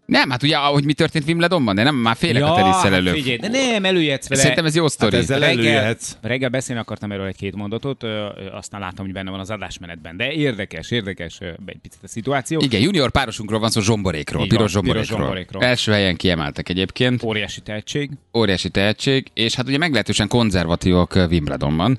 Nem, 0.07 0.31
hát 0.31 0.42
ugye, 0.42 0.57
ahogy 0.57 0.85
mi 0.85 0.92
történt 0.92 1.27
Wimbledonban, 1.27 1.75
de 1.75 1.83
nem, 1.83 1.95
már 1.95 2.16
félek 2.16 2.42
a 2.42 2.47
hát 2.47 2.55
teniszel 2.57 2.95
elő. 2.95 3.12
figyelj, 3.12 3.37
de 3.37 3.49
nem, 3.49 3.85
előjöhetsz 3.85 4.29
vele. 4.29 4.40
Szerintem 4.40 4.64
ez 4.64 4.75
jó 4.75 4.88
sztori. 4.88 5.14
Hát 5.14 5.23
ezzel 5.23 5.38
reggel, 5.38 5.59
előjöhetsz. 5.59 6.16
reggel 6.21 6.49
beszélni 6.49 6.81
akartam 6.81 7.12
erről 7.12 7.27
egy-két 7.27 7.57
mondatot, 7.57 8.03
ö, 8.03 8.27
aztán 8.53 8.81
láttam, 8.81 9.05
hogy 9.05 9.14
benne 9.14 9.31
van 9.31 9.40
az 9.40 9.51
adásmenetben. 9.51 10.16
De 10.16 10.33
érdekes, 10.33 10.90
érdekes 10.90 11.37
ö, 11.40 11.47
egy 11.66 11.79
picit 11.83 12.01
a 12.03 12.09
szituáció. 12.09 12.61
Igen, 12.61 12.81
junior 12.81 13.11
párosunkról 13.11 13.61
van 13.61 13.71
szó, 13.71 13.81
zsomborékról, 13.81 14.38
van, 14.38 14.49
piros 14.49 14.73
piros 14.73 14.73
zsomborékról. 14.73 15.19
zsomborékról. 15.19 15.62
Első 15.62 15.92
helyen 15.92 16.16
kiemeltek 16.16 16.69
egyébként. 16.69 17.23
Óriási 17.23 17.61
tehetség. 17.61 18.11
óriási 18.35 18.69
tehetség, 18.71 19.27
és 19.35 19.55
hát 19.55 19.66
ugye 19.66 19.79
meglehetősen 19.79 20.29
konzervatívak 20.29 21.27
Wimbledonban, 21.31 21.99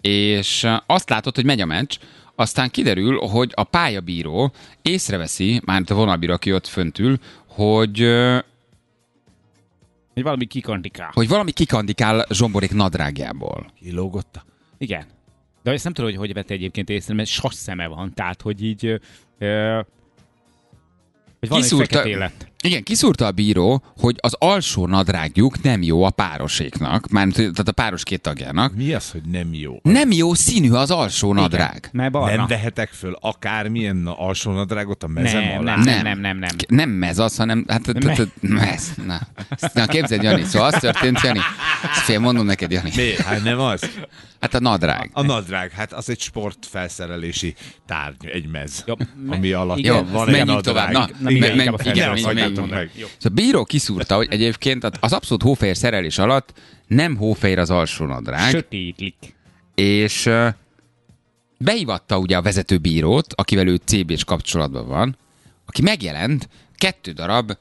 és 0.00 0.66
azt 0.86 1.10
látod, 1.10 1.34
hogy 1.34 1.44
megy 1.44 1.60
a 1.60 1.66
meccs, 1.66 1.96
aztán 2.36 2.70
kiderül, 2.70 3.18
hogy 3.18 3.52
a 3.54 3.64
pályabíró 3.64 4.52
észreveszi, 4.82 5.60
már 5.64 5.82
a 5.86 5.94
vonalbíró, 5.94 6.32
aki 6.32 6.52
ott 6.52 6.66
föntül, 6.66 7.18
hogy, 7.54 7.98
Hogy 10.14 10.22
valami 10.22 10.46
kikandikál. 10.46 11.10
hogy 11.14 11.28
valami 11.28 11.52
kikandikál 11.52 12.26
zsomborék 12.30 12.72
nadrágjából. 12.72 13.66
Kilógotta. 13.80 14.44
Igen. 14.78 15.06
De 15.62 15.70
ezt 15.70 15.84
nem 15.84 15.92
tudom, 15.92 16.10
hogy 16.10 16.18
hogy 16.18 16.32
vette 16.32 16.54
egyébként 16.54 16.90
észre, 16.90 17.14
mert 17.14 17.28
sas 17.28 17.54
szeme 17.54 17.86
van, 17.86 18.14
tehát 18.14 18.42
hogy 18.42 18.62
így... 18.64 19.00
Ö, 19.38 19.80
hogy 21.40 21.48
valami 21.48 21.66
Kiszúrta- 21.66 21.96
fekete 21.96 22.18
lett. 22.18 22.52
Igen, 22.64 22.82
kiszúrta 22.82 23.26
a 23.26 23.30
bíró, 23.30 23.82
hogy 23.96 24.16
az 24.20 24.36
alsó 24.38 24.86
nadrágjuk 24.86 25.62
nem 25.62 25.82
jó 25.82 26.02
a 26.04 26.10
pároséknak, 26.10 27.08
mármint 27.08 27.36
tehát 27.36 27.68
a 27.68 27.72
páros 27.72 28.02
két 28.02 28.20
tagjának. 28.20 28.74
Mi 28.74 28.92
az, 28.92 29.10
hogy 29.10 29.22
nem 29.30 29.54
jó? 29.54 29.78
Nem 29.82 30.12
jó 30.12 30.34
színű 30.34 30.70
az 30.70 30.90
alsó 30.90 31.32
nadrág. 31.32 31.88
Mert 31.92 32.12
barna. 32.12 32.36
Nem 32.36 32.46
vehetek 32.46 32.88
föl 32.88 33.16
akármilyen 33.20 34.06
alsó 34.06 34.52
nadrágot 34.52 35.02
a 35.02 35.06
mezem 35.06 35.42
nem, 35.42 35.58
alá? 35.58 35.76
nem, 35.76 35.84
nem, 35.84 36.02
nem, 36.02 36.18
nem, 36.20 36.36
nem. 36.36 36.50
Nem 36.68 36.90
mez 36.90 37.18
az, 37.18 37.36
hanem 37.36 37.64
hát, 37.68 37.92
mez. 38.40 38.92
Na. 39.06 39.20
Na, 39.72 39.86
képzeld, 39.86 40.22
Jani, 40.22 40.42
szóval 40.44 40.68
az 40.72 40.80
történt, 40.80 41.20
Jani. 41.20 41.40
Fél 42.04 42.18
mondom 42.18 42.46
neked, 42.46 42.70
Jani. 42.70 42.90
Mi? 42.96 43.14
Hát 43.24 43.42
nem 43.42 43.60
az. 43.60 43.90
Hát 44.40 44.54
a 44.54 44.60
nadrág. 44.60 45.10
A 45.12 45.22
nadrág, 45.22 45.70
hát 45.70 45.92
az 45.92 46.10
egy 46.10 46.20
sportfelszerelési 46.20 47.54
tárgy, 47.86 48.26
egy 48.26 48.46
mez, 48.46 48.84
me- 48.86 49.36
ami 49.36 49.52
alatt 49.52 49.78
igen, 49.78 50.08
van, 50.12 50.28
egy 50.28 50.44
nadrág. 50.46 50.60
tovább. 50.62 50.92
Na, 50.92 51.08
Na, 51.18 51.30
igen, 51.30 51.58
inkább 51.58 51.74
a 51.74 51.90
igen, 51.90 52.16
menj- 52.60 52.72
meg. 52.72 52.90
Jó. 52.94 53.06
Szóval 53.06 53.38
a 53.38 53.42
bíró 53.42 53.64
kiszúrta, 53.64 54.16
hogy 54.16 54.26
egyébként 54.30 54.84
az 55.00 55.12
abszolút 55.12 55.42
hófehér 55.42 55.76
szerelés 55.76 56.18
alatt 56.18 56.52
nem 56.86 57.16
hófehér 57.16 57.58
az 57.58 57.70
alsó 57.70 58.04
nadrág, 58.04 58.50
Sötétlik. 58.50 59.14
és 59.74 60.26
ö, 60.26 60.48
beívatta 61.58 62.18
ugye 62.18 62.36
a 62.36 62.42
vezető 62.42 62.78
bírót, 62.78 63.32
akivel 63.34 63.68
ő 63.68 63.78
CB-s 63.84 64.24
kapcsolatban 64.24 64.86
van, 64.86 65.16
aki 65.66 65.82
megjelent 65.82 66.48
kettő 66.76 67.12
darab, 67.12 67.52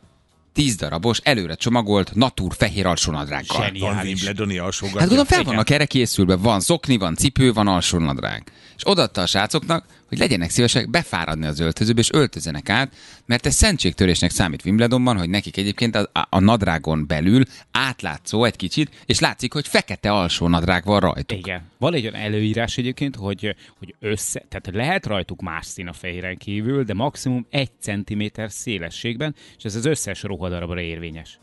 tíz 0.53 0.75
darabos, 0.75 1.19
előre 1.23 1.55
csomagolt 1.55 2.15
natúr 2.15 2.53
fehér 2.57 2.85
alsó 2.85 3.11
nadrággal. 3.11 3.63
Zseni. 3.63 3.79
Van. 3.79 3.97
Wimbledoni 4.03 4.57
alsógatja. 4.57 4.99
Hát 4.99 5.09
gondolom 5.09 5.31
fel 5.31 5.43
vannak 5.43 5.69
erre 5.69 5.85
készülve, 5.85 6.35
van 6.35 6.59
szokni, 6.59 6.97
van 6.97 7.15
cipő, 7.15 7.53
van 7.53 7.67
alsó 7.67 7.97
nadrág. 7.97 8.51
És 8.83 8.89
odaadta 8.89 9.21
a 9.21 9.25
srácoknak, 9.25 9.85
hogy 10.07 10.17
legyenek 10.17 10.49
szívesek 10.49 10.89
befáradni 10.89 11.45
az 11.45 11.59
öltözőbe, 11.59 11.99
és 11.99 12.11
öltözenek 12.11 12.69
át, 12.69 12.95
mert 13.25 13.45
ez 13.45 13.53
szentségtörésnek 13.53 14.31
számít 14.31 14.65
Wimbledonban, 14.65 15.17
hogy 15.17 15.29
nekik 15.29 15.57
egyébként 15.57 15.95
a, 15.95 16.27
a 16.29 16.39
nadrágon 16.39 17.07
belül 17.07 17.43
átlátszó 17.71 18.43
egy 18.43 18.55
kicsit, 18.55 19.03
és 19.05 19.19
látszik, 19.19 19.53
hogy 19.53 19.67
fekete 19.67 20.11
alsó 20.11 20.47
nadrág 20.47 20.85
van 20.85 20.99
rajtuk. 20.99 21.37
Igen. 21.37 21.61
Van 21.77 21.93
egy 21.93 22.01
olyan 22.01 22.21
előírás 22.21 22.77
egyébként, 22.77 23.15
hogy, 23.15 23.55
hogy 23.77 23.95
össze, 23.99 24.45
tehát 24.49 24.69
lehet 24.71 25.05
rajtuk 25.05 25.41
más 25.41 25.65
szín 25.65 25.87
a 25.87 25.93
fehéren 25.93 26.37
kívül, 26.37 26.83
de 26.83 26.93
maximum 26.93 27.47
egy 27.49 27.71
centiméter 27.79 28.51
szélességben, 28.51 29.35
és 29.57 29.63
ez 29.63 29.75
az 29.75 29.85
összes 29.85 30.23
ruhadarabra 30.23 30.81
érvényes. 30.81 31.39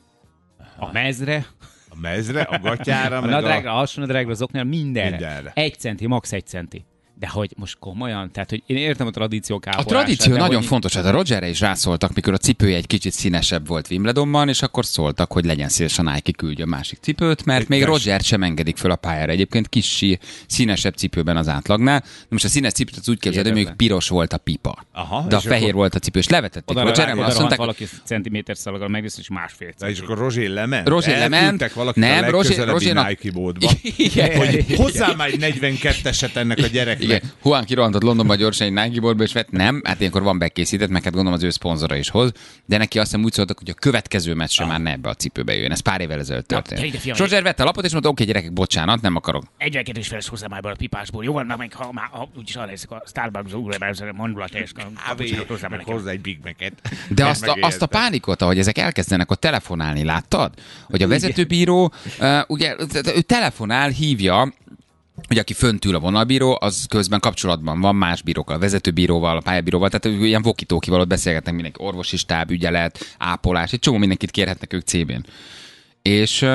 A 0.76 0.92
mezre, 0.92 1.46
A 1.88 1.96
mezre, 2.00 2.40
a 2.40 2.58
gatyára, 2.58 3.16
a 3.16 3.20
meg 3.20 3.30
nadrágra, 3.30 3.70
a... 3.70 3.74
a 3.74 3.78
alsó 3.78 4.00
nadrágra, 4.00 4.30
az 4.30 4.42
oknál 4.42 4.64
mindenre. 4.64 5.10
Mindenre. 5.10 5.52
Egy 5.54 5.78
centi, 5.78 6.06
max. 6.06 6.32
egy 6.32 6.46
centi. 6.46 6.84
De 7.20 7.28
hogy 7.28 7.50
most 7.56 7.76
komolyan, 7.78 8.30
tehát 8.32 8.50
hogy 8.50 8.62
én 8.66 8.76
értem 8.76 9.06
a 9.06 9.10
tradíciók 9.10 9.66
A 9.66 9.68
ápolását, 9.68 9.88
tradíció 10.04 10.32
de 10.32 10.38
nagyon 10.38 10.56
hogy 10.56 10.66
fontos, 10.66 10.94
hát 10.94 11.04
a 11.04 11.10
Rogerre 11.10 11.48
is 11.48 11.60
rászóltak, 11.60 12.14
mikor 12.14 12.32
a 12.32 12.36
cipője 12.36 12.76
egy 12.76 12.86
kicsit 12.86 13.12
színesebb 13.12 13.66
volt 13.66 13.90
Wimbledonban, 13.90 14.48
és 14.48 14.62
akkor 14.62 14.84
szóltak, 14.84 15.32
hogy 15.32 15.44
legyen 15.44 15.68
szíves 15.68 15.98
a 15.98 16.02
Nike 16.02 16.32
küldjön 16.32 16.68
másik 16.68 16.98
cipőt, 17.00 17.44
mert 17.44 17.68
még 17.68 17.80
Tess. 17.80 17.88
Roger 17.88 18.20
sem 18.20 18.42
engedik 18.42 18.76
föl 18.76 18.90
a 18.90 18.96
pályára. 18.96 19.32
Egyébként 19.32 19.68
kis 19.68 19.96
sí- 19.96 20.20
színesebb 20.46 20.94
cipőben 20.94 21.36
az 21.36 21.48
átlagnál. 21.48 21.98
Na 22.04 22.26
most 22.28 22.44
a 22.44 22.48
színes 22.48 22.72
cipőt 22.72 22.96
az 22.96 23.08
úgy 23.08 23.18
képzeld, 23.18 23.52
hogy 23.52 23.72
piros 23.76 24.08
volt 24.08 24.32
a 24.32 24.38
pipa. 24.38 24.84
Aha, 24.92 25.26
de 25.28 25.36
a 25.36 25.40
fehér 25.40 25.72
volt 25.72 25.94
a 25.94 25.98
cipő, 25.98 26.18
és 26.18 26.28
levetették 26.28 26.70
Oda, 26.70 26.82
Rogerre, 26.82 27.10
oda, 27.10 27.14
mert 27.14 27.28
azt 27.28 27.38
mondták, 27.38 27.58
valaki 27.58 27.86
centiméter 28.04 28.56
szalaggal 28.56 28.88
megnéz, 28.88 29.16
és 29.18 29.28
másfél 29.28 29.72
centi. 29.76 29.94
és 29.94 30.00
akkor 30.00 30.18
Rozsé 30.18 30.46
lement? 30.46 30.88
Rozsé 30.88 31.10
lement. 31.18 31.58
Nem, 31.94 32.18
a 32.18 32.30
legközelebbi 32.30 32.70
Rozsénak- 32.70 33.08
Nike 33.08 33.30
boltba. 33.32 33.70
Igen. 33.96 34.36
hogy 34.36 34.64
hozzá 34.76 35.12
már 35.16 35.28
egy 35.28 35.58
42-eset 35.60 36.36
ennek 36.36 36.58
a 36.58 36.66
gyereknek. 36.66 37.08
Igen, 37.10 37.30
Juan 37.44 37.64
kirohantott 37.64 38.02
Londonba 38.02 38.34
gyorsan 38.34 38.66
egy 38.66 38.72
Nike 38.72 39.00
boltba, 39.00 39.22
és 39.22 39.32
vett, 39.32 39.50
nem, 39.50 39.80
hát 39.84 39.98
ilyenkor 39.98 40.22
van 40.22 40.38
bekészített, 40.38 40.88
meg 40.88 41.02
hát 41.02 41.12
gondolom 41.12 41.38
az 41.38 41.44
ő 41.44 41.50
szponzora 41.50 41.96
is 41.96 42.08
hoz, 42.08 42.32
de 42.66 42.76
neki 42.76 42.98
azt 42.98 43.10
hiszem 43.10 43.24
úgy 43.24 43.32
szóltak, 43.32 43.58
hogy 43.58 43.70
a 43.70 43.74
következő 43.74 44.34
meccs 44.34 44.50
sem 44.50 44.68
már 44.68 44.80
ne 44.80 44.90
ebbe 44.90 45.08
a 45.08 45.14
cipőbe 45.14 45.52
jöjjön. 45.52 45.70
Ez 45.70 45.80
pár 45.80 46.00
évvel 46.00 46.18
ezelőtt 46.18 46.46
történt. 46.46 46.94
És 47.04 47.18
Roger 47.18 47.42
vette 47.42 47.62
a 47.62 47.66
lapot, 47.66 47.84
és 47.84 47.92
mondta, 47.92 48.10
oké, 48.10 48.24
gyerekek, 48.24 48.52
bocsánat, 48.52 49.00
nem 49.00 49.16
akarok. 49.16 49.44
Egy 49.58 49.74
veket 49.74 49.96
is 49.96 50.08
felesz 50.08 50.26
hozzá 50.26 50.46
már 50.46 50.58
ebből 50.58 50.72
a 50.72 50.76
pipásból. 50.76 51.24
Jó 51.24 51.32
van, 51.32 51.46
na 51.46 51.56
meg 51.56 51.72
ha 51.72 51.92
már 51.92 52.08
ha, 52.10 52.28
úgyis 52.36 52.56
arra 52.56 52.70
eszik 52.70 52.90
a 52.90 53.02
Starbucks 53.06 53.52
úr, 53.52 53.78
mondulat 54.16 54.54
és 54.54 54.70
kapucsinót 55.06 55.46
hozzá 55.46 55.68
már 55.68 55.70
meg 55.70 55.78
nekem. 55.78 55.94
hozzá 55.94 56.10
egy 56.10 56.20
Big 56.20 56.38
Mac-et. 56.44 56.72
De 57.08 57.26
azt 57.26 57.46
a, 57.46 57.56
azt 57.60 57.82
a 57.82 57.86
pánikot, 57.86 58.42
ahogy 58.42 58.58
ezek 58.58 58.78
elkezdenek 58.78 59.30
ott 59.30 59.40
telefonálni, 59.40 60.04
láttad? 60.04 60.52
Hogy 60.84 61.02
a 61.02 61.08
vezetőbíró, 61.08 61.92
uh, 62.20 62.38
ugye, 62.46 62.76
ő 63.14 63.20
telefonál, 63.20 63.88
hívja, 63.88 64.52
Ugye, 65.30 65.40
aki 65.40 65.52
fönt 65.52 65.84
ül 65.84 65.94
a 65.94 65.98
vonalbíró, 65.98 66.58
az 66.60 66.86
közben 66.88 67.20
kapcsolatban 67.20 67.80
van 67.80 67.96
más 67.96 68.22
bírókkal, 68.22 68.56
a 68.56 68.58
vezetőbíróval, 68.58 69.36
a 69.36 69.40
pályabíróval, 69.40 69.88
tehát 69.88 70.20
ilyen 70.20 70.42
vokitókival 70.42 71.00
ott 71.00 71.06
beszélgetnek 71.08 71.54
mindenki, 71.54 71.82
orvosi 71.82 72.16
stáb, 72.16 72.50
ügyelet, 72.50 73.14
ápolás, 73.18 73.72
egy 73.72 73.78
csomó 73.78 73.96
mindenkit 73.96 74.30
kérhetnek 74.30 74.72
ők 74.72 74.82
CB-n. 74.82 75.26
És 76.02 76.46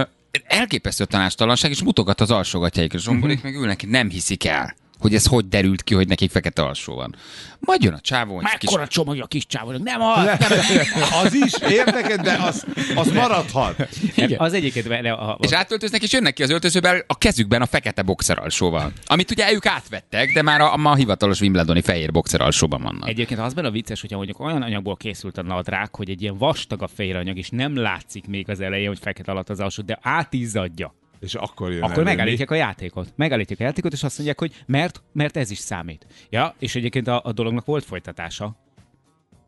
elképesztő 0.44 1.04
a 1.04 1.08
tanástalanság, 1.08 1.72
és 1.72 1.84
mutogat 1.84 2.22
az 2.22 2.32
alsógatjaik, 2.32 2.94
és 2.94 3.02
zsomborék 3.02 3.44
meg 3.44 3.56
ülnek, 3.56 3.88
nem 3.88 4.10
hiszik 4.10 4.46
el, 4.46 4.76
hogy 5.00 5.16
ez 5.16 5.26
hogy 5.26 5.48
derült 5.48 5.84
ki, 5.84 5.94
hogy 5.94 6.08
nekik 6.08 6.32
fekete 6.32 6.62
alsó 6.62 6.96
van. 6.96 7.16
Majd 7.60 7.84
jön 7.84 7.94
a 7.94 8.00
csávó, 8.00 8.40
egy 8.40 8.58
kis... 8.58 8.70
Mekkora 8.70 8.88
csomagja 8.88 9.24
a 9.24 9.28
kis 9.28 9.46
csávónak? 9.46 9.84
Nem 9.84 10.02
az, 10.02 10.26
nem 10.26 10.60
Az 11.24 11.34
is 11.34 11.54
érdeked, 11.70 12.22
de 12.22 12.34
az, 12.34 12.66
az 12.96 13.12
maradhat. 13.12 13.88
Igen. 14.16 14.40
Az 14.40 14.54
egyébként 14.54 14.88
vele 14.88 15.12
a, 15.12 15.30
a, 15.30 15.38
És 15.42 15.52
átöltöznek, 15.52 16.04
és 16.04 16.12
jönnek 16.12 16.34
ki 16.34 16.44
az 16.44 16.50
öltözőben 16.50 17.04
a 17.08 17.18
kezükben 17.18 17.62
a 17.62 17.66
fekete 17.66 18.02
boxer 18.02 18.40
alsóval. 18.40 18.92
Amit 19.06 19.32
ugye 19.32 19.54
ők 19.54 19.66
átvettek, 19.66 20.34
de 20.34 20.42
már 20.42 20.62
a, 20.62 20.74
a, 20.74 20.80
a 20.84 20.96
hivatalos 20.96 21.42
Wimbledoni 21.42 21.82
fehér 21.82 22.12
boxer 22.12 22.42
alsóban 22.42 22.82
vannak. 22.82 23.10
Egyébként 23.10 23.40
az 23.40 23.54
benne 23.54 23.68
a 23.68 23.72
vicces, 23.72 24.02
hogyha 24.02 24.18
mondjuk 24.18 24.40
olyan 24.40 24.62
anyagból 24.62 24.96
készült 24.96 25.38
a 25.38 25.42
nadrág, 25.42 25.96
hogy 25.96 26.10
egy 26.10 26.22
ilyen 26.22 26.38
vastag 26.38 26.82
a 26.82 26.88
fehér 26.88 27.16
anyag, 27.16 27.38
és 27.38 27.50
nem 27.50 27.76
látszik 27.76 28.28
még 28.28 28.50
az 28.50 28.60
elején, 28.60 28.88
hogy 28.88 29.00
fekete 29.02 29.32
alatt 29.32 29.50
az 29.50 29.60
alsó, 29.60 29.84
de 29.84 30.00
átizzadja. 30.02 30.94
És 31.26 31.36
akkor 31.36 31.72
jön 31.72 31.84
Akkor 31.84 32.04
megállítják 32.04 32.52
a 32.52 32.56
játékot. 32.56 33.14
Megállítják 33.16 33.60
a 33.60 33.64
játékot, 33.64 33.94
és 33.94 34.04
azt 34.04 34.16
mondják, 34.16 34.40
hogy 34.40 34.64
mert, 34.66 35.02
mert 35.12 35.38
ez 35.38 35.52
is 35.52 35.58
számít. 35.58 36.08
Ja, 36.30 36.56
és 36.60 36.76
egyébként 36.76 37.08
a, 37.08 37.22
a 37.24 37.32
dolognak 37.32 37.66
volt 37.66 37.84
folytatása, 37.84 38.56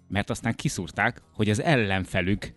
mert 0.09 0.29
aztán 0.29 0.55
kiszúrták, 0.55 1.21
hogy 1.33 1.49
az 1.49 1.61
ellenfelük 1.61 2.53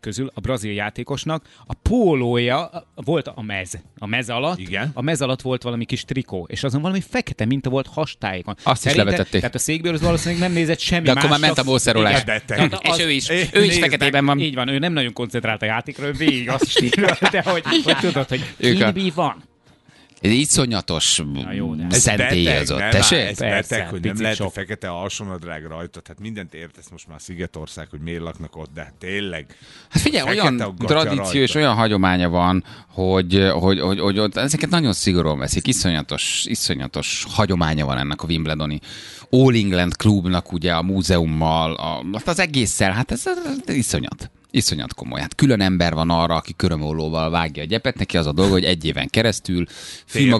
közül 0.00 0.30
a 0.34 0.40
brazil 0.40 0.72
játékosnak 0.72 1.44
a 1.66 1.74
pólója 1.74 2.70
volt 2.94 3.28
a 3.28 3.42
mez. 3.42 3.78
A 3.98 4.06
mez 4.06 4.28
alatt, 4.28 4.58
Igen. 4.58 4.90
a 4.94 5.02
mez 5.02 5.20
alatt 5.20 5.40
volt 5.40 5.62
valami 5.62 5.84
kis 5.84 6.04
trikó, 6.04 6.46
és 6.50 6.64
azon 6.64 6.80
valami 6.82 7.00
fekete 7.00 7.44
minta 7.44 7.70
volt 7.70 7.86
hastájékon. 7.86 8.56
Azt 8.62 8.86
is 8.86 8.94
levetették. 8.94 9.40
Tehát 9.40 9.54
a 9.54 9.58
székből 9.58 9.94
az 9.94 10.00
valószínűleg 10.00 10.42
nem 10.42 10.52
nézett 10.52 10.78
semmi 10.78 11.04
De 11.04 11.10
akkor 11.10 11.28
már 11.28 11.40
ment 11.40 11.58
a 11.58 11.62
mószerolás. 11.62 12.22
Igen. 12.48 12.72
És 12.80 12.98
ő 12.98 13.10
is, 13.10 13.28
ő 13.52 13.64
is 13.64 13.78
feketében 13.78 14.26
van. 14.26 14.38
Így 14.38 14.54
van, 14.54 14.68
ő 14.68 14.78
nem 14.78 14.92
nagyon 14.92 15.12
koncentrált 15.12 15.62
a 15.62 15.64
játékra, 15.64 16.06
ő 16.06 16.12
végig 16.12 16.48
azt 16.48 16.68
stílel, 16.68 17.18
de 17.30 17.42
hogy, 17.42 17.62
hogy 17.84 17.96
tudod, 17.96 18.28
hogy 18.28 18.92
mi 18.94 19.12
van. 19.14 19.52
Ez 20.20 20.30
iszonyatos 20.30 21.22
jó, 21.56 21.74
Ez 21.90 21.98
szentélyezott. 21.98 22.78
beteg, 22.78 22.92
nem? 22.92 23.00
Tessék? 23.00 23.18
Ez 23.28 23.38
Persze, 23.38 23.76
beteg, 23.76 23.88
hogy 23.88 24.00
nem 24.00 24.20
lehet 24.20 24.36
sok. 24.36 24.46
a 24.46 24.50
fekete 24.50 24.88
alsónadrág 24.88 25.66
rajta. 25.66 26.00
Tehát 26.00 26.20
mindent 26.20 26.54
értesz 26.54 26.88
most 26.90 27.08
már 27.08 27.20
Szigetország, 27.20 27.86
hogy 27.90 28.00
miért 28.00 28.22
laknak 28.22 28.56
ott, 28.56 28.70
de 28.74 28.92
tényleg. 28.98 29.46
Hát 29.90 30.02
figyelj, 30.02 30.38
olyan 30.38 30.76
tradíció 30.78 31.40
és 31.40 31.52
rajta. 31.52 31.68
olyan 31.68 31.80
hagyománya 31.80 32.28
van, 32.28 32.64
hogy, 32.88 33.48
hogy, 33.52 33.80
hogy, 33.80 34.00
hogy 34.00 34.18
ott 34.18 34.36
ezeket 34.36 34.70
nagyon 34.70 34.92
szigorúan 34.92 35.38
veszik. 35.38 35.66
Iszonyatos, 35.66 36.44
iszonyatos 36.48 37.26
hagyománya 37.30 37.84
van 37.86 37.98
ennek 37.98 38.22
a 38.22 38.26
Wimbledoni 38.26 38.80
All 39.30 39.54
England 39.54 39.96
klubnak, 39.96 40.52
ugye 40.52 40.72
a 40.74 40.82
múzeummal, 40.82 41.74
a, 41.74 42.04
hát 42.12 42.28
az 42.28 42.38
egésszel, 42.38 42.92
hát 42.92 43.10
ez, 43.10 43.22
ez 43.66 43.74
iszonyat. 43.74 44.30
Iszonyat 44.54 44.94
komoly. 44.94 45.20
Hát 45.20 45.34
külön 45.34 45.60
ember 45.60 45.94
van 45.94 46.10
arra, 46.10 46.34
aki 46.34 46.54
körömólóval 46.56 47.30
vágja 47.30 47.62
a 47.62 47.66
gyepet. 47.66 47.98
Neki 47.98 48.16
az 48.16 48.26
a 48.26 48.32
dolga, 48.32 48.52
hogy 48.52 48.64
egy 48.64 48.84
éven 48.84 49.08
keresztül 49.08 49.64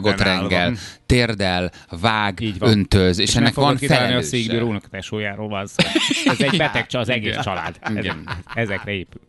állva. 0.04 0.48
rengel, 0.48 0.76
térdel, 1.06 1.70
vág, 2.00 2.40
Így 2.40 2.58
van. 2.58 2.70
öntöz, 2.70 3.18
és, 3.18 3.28
És 3.28 3.36
ennek 3.36 3.54
van 3.54 3.74
a 3.74 3.78
felelőse. 3.78 4.26
Szigdő 4.26 4.58
Rónak 4.58 4.88
tesójáról 4.88 5.48
van 5.48 5.66
szó. 5.66 5.84
Ez 6.24 6.40
egy 6.40 6.56
beteg, 6.56 6.86
csak 6.86 7.00
az 7.00 7.08
egész 7.08 7.36
család. 7.42 7.76
Ez, 7.80 8.06
ezekre 8.54 8.92
épül. 8.92 9.20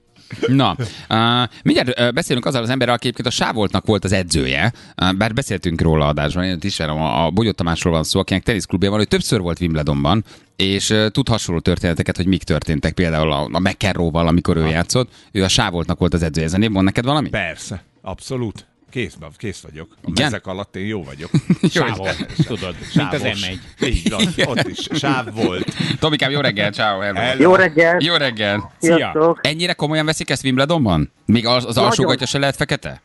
Na, 0.47 0.75
uh, 1.09 1.49
mindjárt 1.63 1.99
uh, 1.99 2.11
beszélünk 2.11 2.45
azzal 2.45 2.61
az 2.61 2.69
emberrel, 2.69 2.95
aki 2.95 3.07
egyébként 3.07 3.27
a 3.27 3.37
Sávoltnak 3.37 3.85
volt 3.85 4.03
az 4.03 4.11
edzője, 4.11 4.73
uh, 5.01 5.13
bár 5.13 5.33
beszéltünk 5.33 5.81
róla 5.81 6.07
adásban, 6.07 6.43
én 6.43 6.57
ismerem, 6.61 6.97
a, 6.97 7.25
a 7.25 7.29
Bogyott 7.29 7.55
Tamásról 7.55 7.93
van 7.93 8.03
szó, 8.03 8.19
akinek 8.19 8.43
teniszklubja 8.43 8.89
van, 8.89 8.99
ő 8.99 9.03
többször 9.03 9.39
volt 9.39 9.59
Wimbledonban, 9.59 10.23
és 10.55 10.89
uh, 10.89 11.07
tud 11.07 11.27
hasonló 11.27 11.59
történeteket, 11.59 12.15
hogy 12.15 12.27
mik 12.27 12.43
történtek, 12.43 12.93
például 12.93 13.31
a, 13.31 13.49
a 13.51 13.59
McEnroe-val, 13.59 14.27
amikor 14.27 14.57
ő 14.57 14.67
játszott, 14.67 15.11
ő 15.31 15.43
a 15.43 15.47
Sávoltnak 15.47 15.99
volt 15.99 16.13
az 16.13 16.23
edzője. 16.23 16.47
Ez 16.47 16.53
a 16.53 16.57
név 16.57 16.71
van 16.71 16.83
neked 16.83 17.05
valami? 17.05 17.29
Persze, 17.29 17.83
abszolút. 18.01 18.65
Kész, 18.89 19.17
kész 19.37 19.61
vagyok. 19.61 19.87
A 19.91 19.97
Igen? 20.01 20.23
mezek 20.23 20.47
alatt 20.47 20.75
én 20.75 20.85
jó 20.85 21.03
vagyok. 21.03 21.29
Sávol, 21.75 22.09
tudod, 22.47 22.75
mint 22.95 23.13
az 23.13 23.21
Sávos. 23.21 23.49
M1. 23.79 23.87
Így 23.87 24.09
van, 24.09 24.21
ott 24.49 24.67
is. 24.67 24.87
Sáv 24.91 25.33
volt. 25.33 25.65
Tomikám, 25.99 26.31
jó 26.31 26.39
reggel, 26.39 26.71
ciao, 26.71 27.01
Jó 27.37 27.55
reggelt! 27.55 28.03
Jó 28.03 28.15
reggel. 28.15 28.71
Szia! 28.77 28.95
Sziasztok! 28.95 29.39
Ennyire 29.41 29.73
komolyan 29.73 30.05
veszik 30.05 30.29
ezt 30.29 30.43
Wimbledonban? 30.43 31.11
Még 31.25 31.45
az, 31.45 31.65
az 31.65 31.77
alsógatja 31.77 32.25
se 32.25 32.39
lehet 32.39 32.55
fekete? 32.55 33.01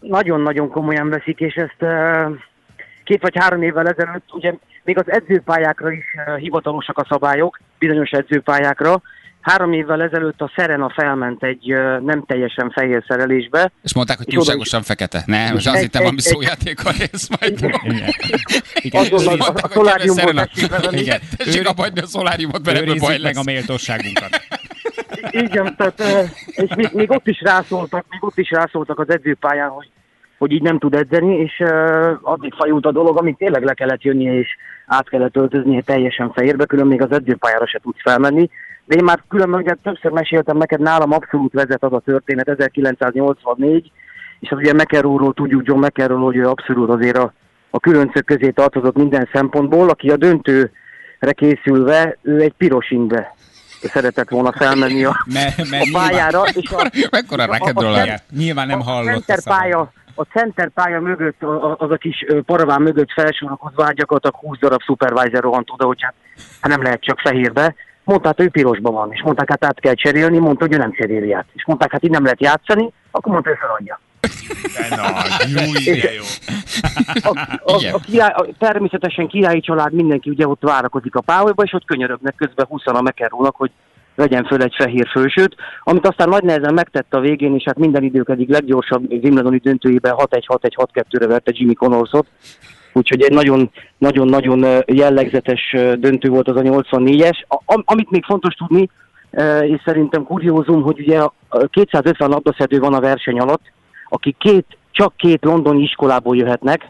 nagyon-nagyon 0.00 0.68
komolyan 0.68 1.08
veszik, 1.08 1.40
és 1.40 1.54
ezt 1.54 1.76
uh, 1.80 2.36
két 3.04 3.22
vagy 3.22 3.36
három 3.38 3.62
évvel 3.62 3.88
ezelőtt, 3.88 4.32
ugye 4.32 4.54
még 4.84 4.98
az 4.98 5.10
edzőpályákra 5.10 5.92
is 5.92 6.04
uh, 6.26 6.36
hivatalosak 6.36 6.98
a 6.98 7.06
szabályok, 7.08 7.60
bizonyos 7.78 8.10
edzőpályákra. 8.10 9.02
Három 9.40 9.72
évvel 9.72 10.02
ezelőtt 10.02 10.40
a 10.40 10.52
Serena 10.54 10.90
felment 10.90 11.42
egy 11.42 11.66
nem 12.02 12.24
teljesen 12.26 12.70
fehér 12.70 13.04
szerelésbe. 13.08 13.72
És 13.82 13.94
mondták, 13.94 14.16
hogy 14.16 14.26
túlságosan 14.26 14.82
fekete. 14.82 15.22
Nem, 15.26 15.52
most 15.52 15.66
azt 15.66 15.80
hittem, 15.80 16.02
valami 16.02 16.20
szójáték 16.20 16.84
a 16.84 16.90
rész 16.90 17.28
majd. 17.40 17.60
Igen. 18.74 19.04
Azonnal 19.04 19.36
Mondták, 19.36 19.76
a, 19.76 19.80
a 19.80 20.68
bevenni. 20.68 21.00
Igen, 21.00 21.20
tessék 21.36 21.68
abba 21.68 21.82
hagyni 21.82 22.00
a 22.00 22.06
szoláriumot, 22.06 22.64
mert 22.64 22.78
ebből 22.78 22.98
baj 22.98 23.12
meg 23.12 23.20
lesz. 23.20 23.36
a 23.36 23.42
méltóságunkat. 23.42 24.40
Igen, 25.30 25.76
tehát, 25.76 26.02
és 26.46 26.74
még, 26.74 26.88
még, 26.92 27.10
ott 27.10 27.26
is 27.26 27.40
rászóltak, 27.40 28.04
még 28.10 28.24
ott 28.24 28.38
is 28.38 28.50
rászóltak 28.50 28.98
az 28.98 29.10
edzőpályán, 29.10 29.68
hogy, 29.68 29.88
hogy 30.40 30.52
így 30.52 30.62
nem 30.62 30.78
tud 30.78 30.94
edzeni, 30.94 31.36
és 31.36 31.62
addig 32.22 32.54
fajult 32.54 32.86
a 32.86 32.92
dolog, 32.92 33.18
amíg 33.18 33.36
tényleg 33.36 33.64
le 33.64 33.74
kellett 33.74 34.02
jönnie, 34.02 34.32
és 34.32 34.48
át 34.86 35.08
kellett 35.08 35.36
öltöznie 35.36 35.80
teljesen 35.80 36.32
fehérbe, 36.32 36.64
külön 36.64 36.86
még 36.86 37.02
az 37.02 37.12
edzőpályára 37.12 37.66
se 37.66 37.78
tudsz 37.82 38.00
felmenni. 38.02 38.50
De 38.84 38.96
én 38.96 39.04
már 39.04 39.22
különben 39.28 39.60
ugye 39.60 39.74
többször 39.82 40.10
meséltem 40.10 40.56
neked, 40.56 40.80
nálam 40.80 41.12
abszolút 41.12 41.52
vezet 41.52 41.82
az 41.82 41.92
a 41.92 42.02
történet, 42.04 42.48
1984, 42.48 43.90
és 44.40 44.50
az 44.50 44.58
ugye 44.58 44.72
McEnroe-ról 44.72 45.34
tudjuk, 45.34 45.62
John 45.64 45.84
McEnroe, 45.84 46.18
hogy 46.18 46.36
ő 46.36 46.48
abszolút 46.48 46.90
azért 46.90 47.16
a, 47.16 47.32
a 47.70 47.80
különcök 47.80 48.24
közé 48.24 48.50
tartozott 48.50 48.96
minden 48.96 49.28
szempontból, 49.32 49.88
aki 49.88 50.10
a 50.10 50.16
döntőre 50.16 51.32
készülve, 51.34 52.18
ő 52.22 52.40
egy 52.40 52.54
piros 52.56 52.90
ingbe 52.90 53.34
szeretett 53.82 54.28
volna 54.28 54.52
felmenni 54.52 55.04
a, 55.04 55.24
Me, 55.34 55.54
me, 55.70 55.78
a 55.78 55.88
pályára, 55.92 56.42
és 56.54 56.70
a, 56.70 56.90
Mekkora 57.10 57.42
és 57.42 57.48
a- 57.48 57.64
a- 57.64 57.78
a- 57.78 57.82
Nyilván, 57.82 58.20
nyilván 58.36 58.66
nem 58.66 58.80
a 58.80 58.82
hallott 58.82 59.28
a 59.28 59.40
pálya, 59.44 59.92
a 60.20 60.26
center 60.32 60.68
pálya 60.68 61.00
mögött, 61.00 61.42
az 61.76 61.90
a 61.90 61.96
kis 61.96 62.24
paraván 62.44 62.82
mögött 62.82 63.12
felsorakozva 63.12 63.84
hát 63.84 63.94
gyakorlatilag 63.94 64.36
20 64.36 64.58
darab 64.58 64.82
supervisor 64.82 65.42
rohant 65.42 65.70
oda, 65.70 65.86
hogy 65.86 66.02
hát, 66.02 66.14
hát 66.60 66.70
nem 66.70 66.82
lehet 66.82 67.00
csak 67.00 67.18
fehérbe. 67.18 67.74
Mondták, 68.04 68.36
hogy 68.36 68.44
ő 68.44 68.48
pirosban 68.48 68.92
van, 68.92 69.12
és 69.12 69.22
mondták, 69.22 69.48
hát 69.48 69.64
át 69.64 69.80
kell 69.80 69.94
cserélni, 69.94 70.38
mondta, 70.38 70.64
hogy 70.64 70.74
ő 70.74 70.78
nem 70.78 70.92
cseréli 70.92 71.32
át. 71.32 71.46
És 71.52 71.66
mondták, 71.66 71.92
hát 71.92 72.04
így 72.04 72.10
nem 72.10 72.22
lehet 72.22 72.40
játszani, 72.40 72.92
akkor 73.10 73.32
mondta, 73.32 73.50
hogy 73.50 73.58
feladja. 73.58 74.00
De 74.78 74.96
nagy, 74.96 75.84
jó, 75.86 75.94
de 75.94 76.12
jó. 76.12 76.24
A, 77.22 77.58
a, 77.64 77.76
Igen. 77.78 77.94
a 77.94 77.98
király, 77.98 78.32
a, 78.34 78.46
természetesen 78.58 79.28
királyi 79.28 79.60
család, 79.60 79.92
mindenki 79.92 80.30
ugye 80.30 80.46
ott 80.46 80.62
várakozik 80.62 81.14
a 81.14 81.20
pályába, 81.20 81.62
és 81.62 81.72
ott 81.72 81.84
könyörögnek 81.84 82.34
közben 82.34 82.66
20 82.68 82.86
a 82.86 83.02
McEnroe-nak, 83.02 83.56
hogy 83.56 83.70
vegyen 84.20 84.44
föl 84.44 84.62
egy 84.62 84.74
fehér 84.76 85.08
fősőt, 85.08 85.54
amit 85.82 86.06
aztán 86.06 86.28
nagy 86.28 86.42
nehezen 86.42 86.74
megtett 86.74 87.14
a 87.14 87.20
végén, 87.20 87.54
és 87.54 87.62
hát 87.66 87.78
minden 87.78 88.02
idők 88.02 88.28
egyik 88.28 88.48
leggyorsabb 88.48 89.12
Wimbledoni 89.12 89.56
döntőjében 89.58 90.14
6-1-6-1-6-2-re 90.16 91.26
verte 91.26 91.52
Jimmy 91.54 91.74
Connorsot, 91.74 92.26
úgyhogy 92.92 93.22
egy 93.22 93.32
nagyon- 93.32 93.70
nagyon-nagyon 93.98 94.82
jellegzetes 94.86 95.76
döntő 95.98 96.28
volt 96.28 96.48
az 96.48 96.56
a 96.56 96.60
84-es. 96.60 97.38
A, 97.48 97.58
am- 97.64 97.82
amit 97.86 98.10
még 98.10 98.24
fontos 98.24 98.54
tudni, 98.54 98.88
és 99.62 99.80
szerintem 99.84 100.24
kuriózum, 100.24 100.82
hogy 100.82 101.00
ugye 101.00 101.18
a- 101.18 101.32
a 101.48 101.66
250 101.66 102.28
labdaszedő 102.28 102.78
van 102.78 102.94
a 102.94 103.00
verseny 103.00 103.38
alatt, 103.38 103.62
akik 104.08 104.36
két, 104.38 104.66
csak 104.90 105.16
két 105.16 105.44
londoni 105.44 105.82
iskolából 105.82 106.36
jöhetnek, 106.36 106.88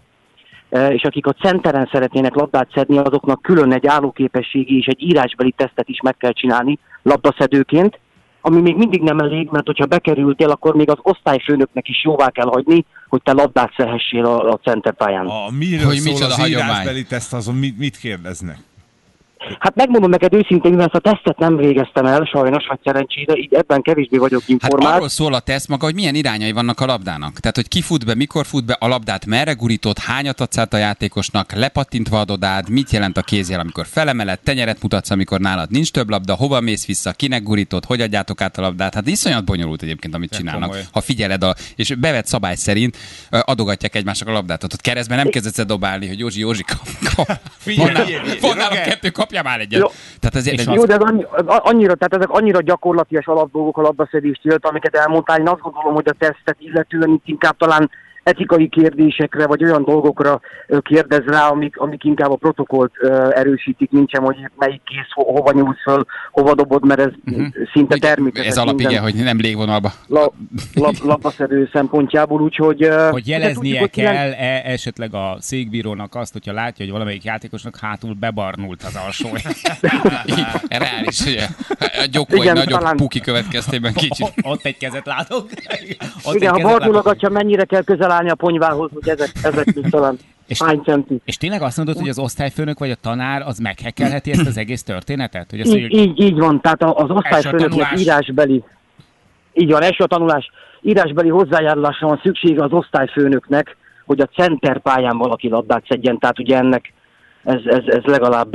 és 0.71 1.03
akik 1.03 1.27
a 1.27 1.33
centeren 1.33 1.89
szeretnének 1.93 2.35
labdát 2.35 2.69
szedni, 2.75 2.99
azoknak 2.99 3.43
külön 3.43 3.73
egy 3.73 3.87
állóképességi 3.87 4.77
és 4.77 4.87
egy 4.87 5.03
írásbeli 5.03 5.55
tesztet 5.57 5.89
is 5.89 6.01
meg 6.03 6.17
kell 6.17 6.33
csinálni 6.33 6.79
labdaszedőként, 7.03 7.99
ami 8.41 8.61
még 8.61 8.77
mindig 8.77 9.03
nem 9.03 9.19
elég, 9.19 9.49
mert 9.51 9.67
hogyha 9.67 9.87
bekerültél, 9.87 10.51
akkor 10.51 10.75
még 10.75 10.91
az 10.91 10.99
osztályfőnöknek 11.03 11.89
is 11.89 12.05
jóvá 12.05 12.31
kell 12.31 12.47
hagyni, 12.47 12.85
hogy 13.09 13.23
te 13.23 13.33
labdát 13.33 13.73
szehessél 13.77 14.25
a, 14.25 14.53
a 14.53 14.59
centerpályán. 14.63 15.27
A, 15.27 15.51
miről 15.59 15.87
Hogy 15.87 15.97
szól 15.97 16.13
micsoda 16.13 16.35
az 16.35 16.49
írásbeli 16.49 17.05
teszt, 17.05 17.33
azon 17.33 17.55
mit, 17.55 17.79
mit 17.79 17.97
kérdeznek? 17.97 18.59
Hát 19.59 19.75
megmondom 19.75 20.11
neked 20.11 20.35
őszintén, 20.35 20.71
mivel 20.71 20.87
ezt 20.87 21.05
a 21.05 21.11
tesztet 21.11 21.39
nem 21.39 21.57
végeztem 21.57 22.07
el, 22.07 22.25
sajnos, 22.33 22.67
vagy 22.69 22.79
szerencsére, 22.85 23.37
így 23.37 23.55
ebben 23.55 23.83
kevésbé 23.83 24.17
vagyok 24.17 24.41
Hát 24.41 24.49
informált. 24.49 24.95
arról 24.95 25.09
szól 25.09 25.35
a 25.35 25.41
teszt 25.41 25.69
maga, 25.69 25.85
hogy 25.85 25.95
milyen 25.95 26.15
irányai 26.15 26.53
vannak 26.53 26.81
a 26.81 26.87
labdának. 26.87 27.39
Tehát, 27.39 27.57
hogy 27.57 27.69
ki 27.69 27.81
fut 27.83 28.07
be, 28.07 28.15
mikor 28.15 28.47
fut 28.47 28.65
be, 28.65 28.77
a 28.81 28.89
labdát 28.89 29.27
merre 29.27 29.53
gurított, 29.53 29.99
hányat 29.99 30.41
adsz 30.41 30.59
át 30.59 30.75
a 30.75 30.77
játékosnak, 30.77 31.53
lepattintva 31.53 32.21
adod 32.21 32.45
át, 32.45 32.69
mit 32.69 32.91
jelent 32.91 33.17
a 33.17 33.23
kézjel, 33.23 33.61
amikor 33.61 33.87
felemeled, 33.87 34.39
tenyeret 34.41 34.83
mutatsz, 34.83 35.11
amikor 35.11 35.41
nálad 35.41 35.71
nincs 35.71 35.91
több 35.91 36.11
labda, 36.11 36.35
hova 36.35 36.61
mész 36.61 36.87
vissza, 36.87 37.13
kinek 37.13 37.43
gurított, 37.43 37.85
hogy 37.85 38.01
adjátok 38.01 38.41
át 38.41 38.59
a 38.59 38.61
labdát. 38.61 38.95
Hát 38.95 39.07
iszonyat 39.09 39.45
bonyolult 39.45 39.83
egyébként, 39.83 40.15
amit 40.15 40.31
csinálnak. 40.37 40.69
komoly. 40.69 40.85
Ha 40.93 41.01
figyeled, 41.01 41.43
a, 41.45 41.55
és 41.77 41.95
bevett 41.95 42.27
szabály 42.27 42.55
szerint 42.55 42.97
adogatják 43.31 43.95
egymásnak 43.95 44.29
a 44.29 44.33
labdát. 44.33 44.65
Ott 44.65 44.81
keresztben 44.81 45.19
nem 45.19 45.29
kezdesz 45.29 45.65
dobálni, 45.67 46.09
hogy 46.09 46.19
Józsi, 46.19 46.41
Józsi, 46.41 46.63
kap, 46.65 46.89
kap. 47.15 47.41
Figyelj, 47.59 47.87
Van 47.93 47.93
nálam- 47.93 48.09
figyelj, 48.11 48.99
figyelj, 49.01 49.30
Kapja 49.31 49.51
már 49.51 49.61
egyet. 49.61 49.81
Jó. 49.81 49.87
Tehát 50.19 50.35
ezért 50.35 50.59
És 50.59 50.67
egy 50.67 50.75
Jó, 50.75 50.85
de 50.85 50.95
ez 50.95 51.01
annyi, 51.01 51.25
annyira, 51.47 51.95
tehát 51.95 52.15
ezek 52.15 52.31
annyira 52.31 52.61
gyakorlatias 52.61 53.27
alapdolgok 53.27 53.79
a 53.79 53.81
labdaszedést 53.81 54.41
illetve, 54.45 54.69
amiket 54.69 54.97
elmondtál. 54.97 55.39
Én 55.39 55.49
azt 55.49 55.61
gondolom, 55.61 55.95
hogy 55.95 56.09
a 56.09 56.13
tesztet 56.19 56.57
illetően 56.59 57.11
itt 57.11 57.23
inkább 57.25 57.57
talán 57.57 57.91
etikai 58.31 58.69
kérdésekre, 58.69 59.47
vagy 59.47 59.65
olyan 59.65 59.85
dolgokra 59.85 60.41
kérdez 60.83 61.25
rá, 61.27 61.49
amik, 61.49 61.77
amik 61.77 62.05
inkább 62.05 62.31
a 62.31 62.37
protokollt 62.37 62.93
ö, 63.01 63.29
erősítik, 63.35 63.91
mint 63.91 64.11
sem, 64.11 64.23
hogy 64.23 64.37
melyik 64.57 64.81
kész 64.85 65.11
ho- 65.11 65.27
hova 65.27 65.53
nyúlsz 65.53 65.83
föl, 65.83 66.05
hova 66.31 66.55
dobod, 66.55 66.87
mert 66.87 67.01
ez 67.01 67.13
uh-huh. 67.27 67.47
szinte 67.73 67.97
természetes. 67.97 68.47
Ez 68.47 68.59
alapige, 68.59 68.89
minden 68.89 69.03
hogy 69.03 69.15
nem 69.25 69.39
légvonalba. 69.39 69.93
La, 70.07 70.33
lab, 70.75 70.95
labdaszedő 71.05 71.69
szempontjából, 71.73 72.41
úgyhogy... 72.41 72.89
Hogy 73.11 73.23
de 73.23 73.31
jeleznie 73.31 73.55
tudjuk, 73.55 73.79
hogy 73.79 73.91
ilyen- 73.95 74.15
kell 74.15 74.33
-e 74.33 74.63
esetleg 74.65 75.15
a 75.15 75.37
székbírónak 75.41 76.15
azt, 76.15 76.33
hogyha 76.33 76.53
látja, 76.53 76.85
hogy 76.85 76.93
valamelyik 76.93 77.25
játékosnak 77.25 77.77
hátul 77.81 78.15
bebarnult 78.21 78.83
az 78.83 78.99
alsója. 79.07 79.51
Reális, 80.69 81.21
ugye? 81.21 81.47
A 81.79 82.07
gyokony 82.11 82.41
Igen, 82.41 82.55
nagyobb 82.55 82.79
talán- 82.79 82.97
puki 82.97 83.21
következtében 83.21 83.93
kicsit. 83.93 84.33
Ott 84.43 84.65
egy 84.65 84.77
kezet 84.77 85.07
látok. 85.07 85.49
Ott 86.25 86.35
Igen, 86.35 86.55
egy 86.55 86.61
ha 86.63 86.69
kezet 86.69 86.79
barnulogatja, 86.79 87.29
mennyire 87.29 87.65
kell 87.65 87.83
közel 87.83 88.11
állni 88.21 88.31
a 88.31 88.35
ponyvához, 88.35 88.91
hogy 88.95 89.09
ezek, 89.09 89.31
ezek 89.43 89.75
talán 89.91 90.17
És- 90.47 90.63
hány 90.63 90.81
centi. 90.85 91.21
És 91.25 91.37
tényleg 91.37 91.63
azt 91.63 91.77
mondod, 91.77 91.97
hogy 91.97 92.09
az 92.09 92.19
osztályfőnök 92.19 92.79
vagy 92.79 92.91
a 92.91 92.95
tanár 92.95 93.43
az 93.43 93.59
meghekkelheti 93.59 94.31
ezt 94.31 94.47
az 94.47 94.57
egész 94.57 94.83
történetet? 94.83 95.51
Hogy 95.51 95.61
azt 95.61 95.75
Így, 95.75 95.83
hogy 95.83 95.93
így, 95.93 96.21
így 96.21 96.39
van, 96.39 96.61
tehát 96.61 96.83
az 96.83 97.11
osztályfőnöknek 97.11 98.01
írásbeli, 98.01 98.65
így 99.53 99.71
van, 99.71 99.83
első 99.83 100.05
a 100.05 100.07
tanulás, 100.07 100.51
írásbeli 100.81 101.29
hozzájárulásra 101.29 102.07
van 102.07 102.21
szüksége 102.23 102.63
az 102.63 102.73
osztályfőnöknek, 102.73 103.77
hogy 104.07 104.21
a 104.21 104.27
center 104.27 104.79
pályán 104.79 105.19
valaki 105.19 105.49
labdát 105.49 105.85
szedjen, 105.89 106.19
tehát 106.19 106.39
ugye 106.39 106.57
ennek 106.57 106.93
ez, 107.45 107.61
ez, 107.65 107.83
ez 107.87 108.03
legalább, 108.03 108.55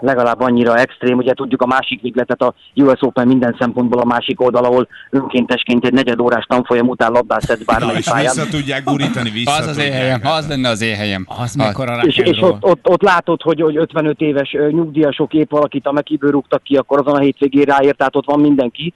legalább 0.00 0.40
annyira 0.40 0.76
extrém, 0.76 1.16
ugye 1.16 1.32
tudjuk 1.32 1.62
a 1.62 1.66
másik 1.66 2.00
végletet, 2.00 2.42
a 2.42 2.54
US 2.74 3.00
Open 3.00 3.26
minden 3.26 3.56
szempontból 3.58 4.00
a 4.00 4.04
másik 4.04 4.40
oldal, 4.40 4.64
ahol 4.64 4.88
önkéntesként 5.10 5.84
egy 5.84 5.92
negyed 5.92 6.20
órás 6.20 6.44
tanfolyam 6.44 6.88
után 6.88 7.12
labdát 7.12 7.42
szed 7.42 7.58
Na, 7.58 7.64
bármelyik 7.66 7.98
és 7.98 8.04
pályán. 8.10 8.34
vissza 8.34 8.48
tudják 8.48 8.84
gurítani, 8.84 9.30
vissza 9.30 9.56
Az 9.56 9.66
az 9.66 9.78
én 9.78 9.92
helyem, 9.92 10.20
az 10.24 10.48
lenne 10.48 10.68
az 10.68 10.82
én 10.82 10.96
helyem. 10.96 11.26
az 11.42 11.54
mekkora 11.54 12.00
És, 12.02 12.16
és 12.16 12.40
ott, 12.40 12.64
ott, 12.64 12.88
ott 12.88 13.02
látod, 13.02 13.42
hogy, 13.42 13.60
hogy 13.60 13.76
55 13.76 14.20
éves 14.20 14.56
nyugdíjasok 14.70 15.32
épp 15.34 15.50
valakit 15.50 15.86
a 15.86 15.92
mekiből 15.92 16.30
rúgtak 16.30 16.62
ki, 16.62 16.76
akkor 16.76 16.98
azon 16.98 17.14
a 17.14 17.20
hétvégén 17.20 17.64
ráért, 17.64 17.96
tehát 17.96 18.16
ott 18.16 18.26
van 18.26 18.40
mindenki. 18.40 18.94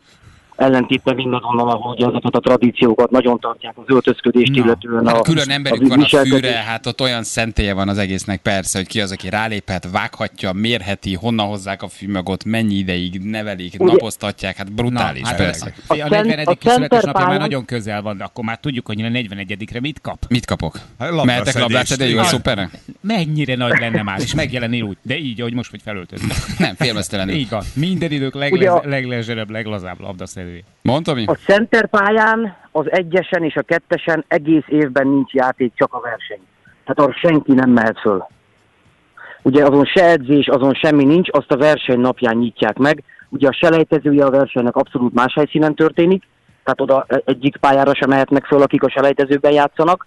Ellentétben 0.57 1.15
mindazonnal, 1.15 1.71
ahogy 1.71 2.03
ezeket 2.03 2.35
a 2.35 2.41
tradíciókat 2.41 3.11
nagyon 3.11 3.41
tartják, 3.41 3.79
az 3.79 3.85
öltözködést 3.87 4.51
Na, 4.53 4.65
illetően. 4.65 5.07
Hát 5.07 5.17
a, 5.19 5.21
külön 5.21 5.51
emberük 5.51 5.83
a 5.83 5.87
van 5.89 6.01
a 6.01 6.07
fűre, 6.07 6.53
hát 6.53 6.87
ott 6.87 7.01
olyan 7.01 7.23
szentélye 7.23 7.75
van 7.75 7.89
az 7.89 7.99
egésznek 7.99 8.41
persze, 8.43 8.79
hogy 8.79 8.87
ki 8.87 9.01
az, 9.01 9.13
aki 9.13 9.29
ráléphet, 9.29 9.89
vághatja, 9.91 10.53
mérheti, 10.53 11.15
honnan 11.15 11.47
hozzák 11.47 11.83
a 11.83 11.89
fűmagot, 11.89 12.45
mennyi 12.45 12.75
ideig 12.75 13.21
nevelik, 13.23 13.75
Ugye- 13.79 13.93
napoztatják, 13.93 14.57
hát 14.57 14.73
brutális, 14.73 15.23
hát 15.23 15.37
persze. 15.37 15.75
A, 15.87 15.95
a 15.99 16.05
A 16.05 16.09
40. 16.09 16.37
cen- 16.45 16.49
a 16.65 16.71
születésnapja 16.71 17.27
már 17.27 17.39
nagyon 17.39 17.65
közel 17.65 18.03
van, 18.03 18.17
de 18.17 18.25
akkor 18.25 18.45
már 18.45 18.59
tudjuk, 18.59 18.87
hogy 18.87 19.01
a 19.03 19.09
41-re 19.09 19.81
mit 19.81 20.01
kap. 20.01 20.25
Mit 20.29 20.47
kapok? 20.47 20.81
Hát. 20.99 21.25
Mehetek 21.25 21.59
labdát 21.59 21.97
jó 21.99 22.07
Igen. 22.07 22.25
szuperre? 22.25 22.71
Mennyire 23.01 23.55
nagy 23.57 23.79
lenne 23.81 24.03
már, 24.03 24.21
és 24.21 24.35
megjelenni 24.35 24.83
úgy. 24.83 24.97
De 25.03 25.19
így, 25.19 25.41
ahogy 25.41 25.55
most 25.55 25.71
vagy 25.71 25.81
felöltözve. 25.85 26.35
Nem, 26.59 26.75
félmeztelenül. 26.75 27.35
Így 27.35 27.49
van. 27.49 27.63
Minden 27.75 28.11
idők 28.11 28.35
Ugye 28.35 28.49
leglez, 28.49 28.73
a- 28.73 28.83
labdaszedője. 30.47 30.63
Mondtam 30.83 31.17
mi? 31.17 31.25
A 31.27 31.35
center 31.35 31.89
pályán, 31.89 32.57
az 32.71 32.91
egyesen 32.91 33.45
és 33.45 33.55
a 33.55 33.63
kettesen 33.63 34.25
egész 34.29 34.65
évben 34.67 35.09
nincs 35.09 35.33
játék, 35.33 35.73
csak 35.75 35.95
a 35.95 36.01
verseny. 36.01 36.41
Tehát 36.85 37.11
arra 37.11 37.29
senki 37.29 37.53
nem 37.53 37.71
mehet 37.71 38.01
föl. 38.01 38.27
Ugye 39.43 39.65
azon 39.65 39.85
se 39.85 40.05
edzés, 40.05 40.47
azon 40.47 40.75
semmi 40.75 41.05
nincs, 41.05 41.29
azt 41.31 41.51
a 41.51 41.57
verseny 41.57 42.01
napján 42.01 42.37
nyitják 42.37 42.77
meg. 42.77 43.03
Ugye 43.29 43.49
a 43.49 43.53
selejtezője 43.53 44.25
a 44.25 44.31
versenynek 44.31 44.77
abszolút 44.77 45.15
más 45.15 45.35
helyszínen 45.35 45.75
történik, 45.75 46.23
tehát 46.65 46.81
oda 46.81 47.07
egyik 47.25 47.57
pályára 47.57 47.95
sem 47.95 48.09
mehetnek 48.09 48.45
föl, 48.45 48.63
akik 48.63 48.83
a 48.83 48.91
selejtezőben 48.91 49.53
játszanak. 49.53 50.07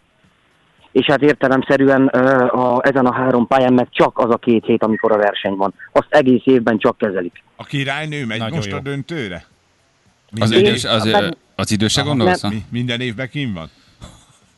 És 0.91 1.05
hát 1.05 1.21
értelemszerűen 1.21 2.09
ö, 2.13 2.45
a, 2.45 2.81
ezen 2.83 3.05
a 3.05 3.13
három 3.13 3.47
pályán 3.47 3.73
meg 3.73 3.87
csak 3.91 4.17
az 4.17 4.29
a 4.29 4.37
két 4.37 4.65
hét, 4.65 4.83
amikor 4.83 5.11
a 5.11 5.17
verseny 5.17 5.55
van. 5.55 5.73
Azt 5.91 6.07
egész 6.09 6.41
évben 6.45 6.77
csak 6.77 6.97
kezelik. 6.97 7.43
A 7.55 7.63
királynő 7.63 8.25
megy 8.25 8.39
Nagyon 8.39 8.55
most 8.55 8.71
jó. 8.71 8.77
a 8.77 8.79
döntőre? 8.79 9.45
Az, 10.39 10.51
idős, 10.51 10.83
az, 10.83 11.03
Nem. 11.03 11.31
az 11.55 11.71
időse 11.71 12.01
Aha. 12.01 12.09
gondolsz? 12.09 12.43
mi, 12.43 12.63
minden 12.69 13.01
évben 13.01 13.29
kim 13.29 13.53
van? 13.53 13.69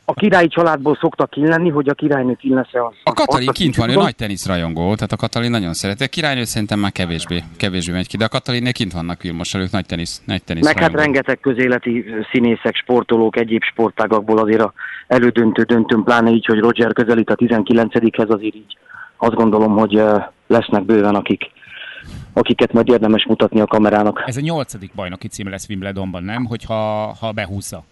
A 0.04 0.14
királyi 0.14 0.48
családból 0.48 0.98
szoktak 1.00 1.30
kint 1.30 1.48
lenni, 1.48 1.68
hogy 1.68 1.88
a 1.88 1.94
királynő 1.94 2.34
kint 2.34 2.54
lesz 2.54 2.68
az. 2.72 2.94
A 3.04 3.12
Katalin 3.12 3.48
azt 3.48 3.58
kint 3.58 3.76
van, 3.76 3.90
ő 3.90 3.94
nagy 3.94 4.16
teniszrajongó, 4.16 4.94
tehát 4.94 5.12
a 5.12 5.16
Katalin 5.16 5.50
nagyon 5.50 5.72
szereti. 5.72 6.04
A 6.04 6.06
királynő 6.06 6.44
szerintem 6.44 6.78
már 6.78 6.92
kevésbé, 6.92 7.42
kevésbé 7.56 7.92
megy 7.92 8.08
ki, 8.08 8.16
de 8.16 8.24
a 8.24 8.28
Katalinnél 8.28 8.72
kint 8.72 8.92
vannak 8.92 9.22
Vilmossal, 9.22 9.60
ők 9.60 9.70
nagy 9.70 9.86
tenisz, 9.86 10.22
nagy 10.24 10.42
tenisz 10.42 10.64
Meg 10.64 10.78
hát 10.78 10.92
rengeteg 10.92 11.40
közéleti 11.40 12.04
színészek, 12.32 12.74
sportolók, 12.74 13.36
egyéb 13.36 13.62
sportágakból 13.62 14.38
azért 14.38 14.60
a 14.60 14.72
elődöntő 15.06 15.62
döntőn, 15.62 16.02
pláne 16.02 16.30
így, 16.30 16.46
hogy 16.46 16.58
Roger 16.58 16.92
közelít 16.92 17.30
a 17.30 17.36
19-hez, 17.36 18.28
azért 18.28 18.54
így 18.54 18.76
azt 19.16 19.34
gondolom, 19.34 19.76
hogy 19.76 20.02
lesznek 20.46 20.84
bőven, 20.84 21.14
akik, 21.14 21.50
akiket 22.32 22.72
majd 22.72 22.88
érdemes 22.88 23.26
mutatni 23.26 23.60
a 23.60 23.66
kamerának. 23.66 24.22
Ez 24.26 24.36
a 24.36 24.40
nyolcadik 24.40 24.92
bajnoki 24.94 25.28
cím 25.28 25.48
lesz 25.50 25.68
Wimbledonban, 25.68 26.22
nem? 26.24 26.44
Hogyha 26.44 26.74
ha 27.20 27.32
behúzza. 27.32 27.84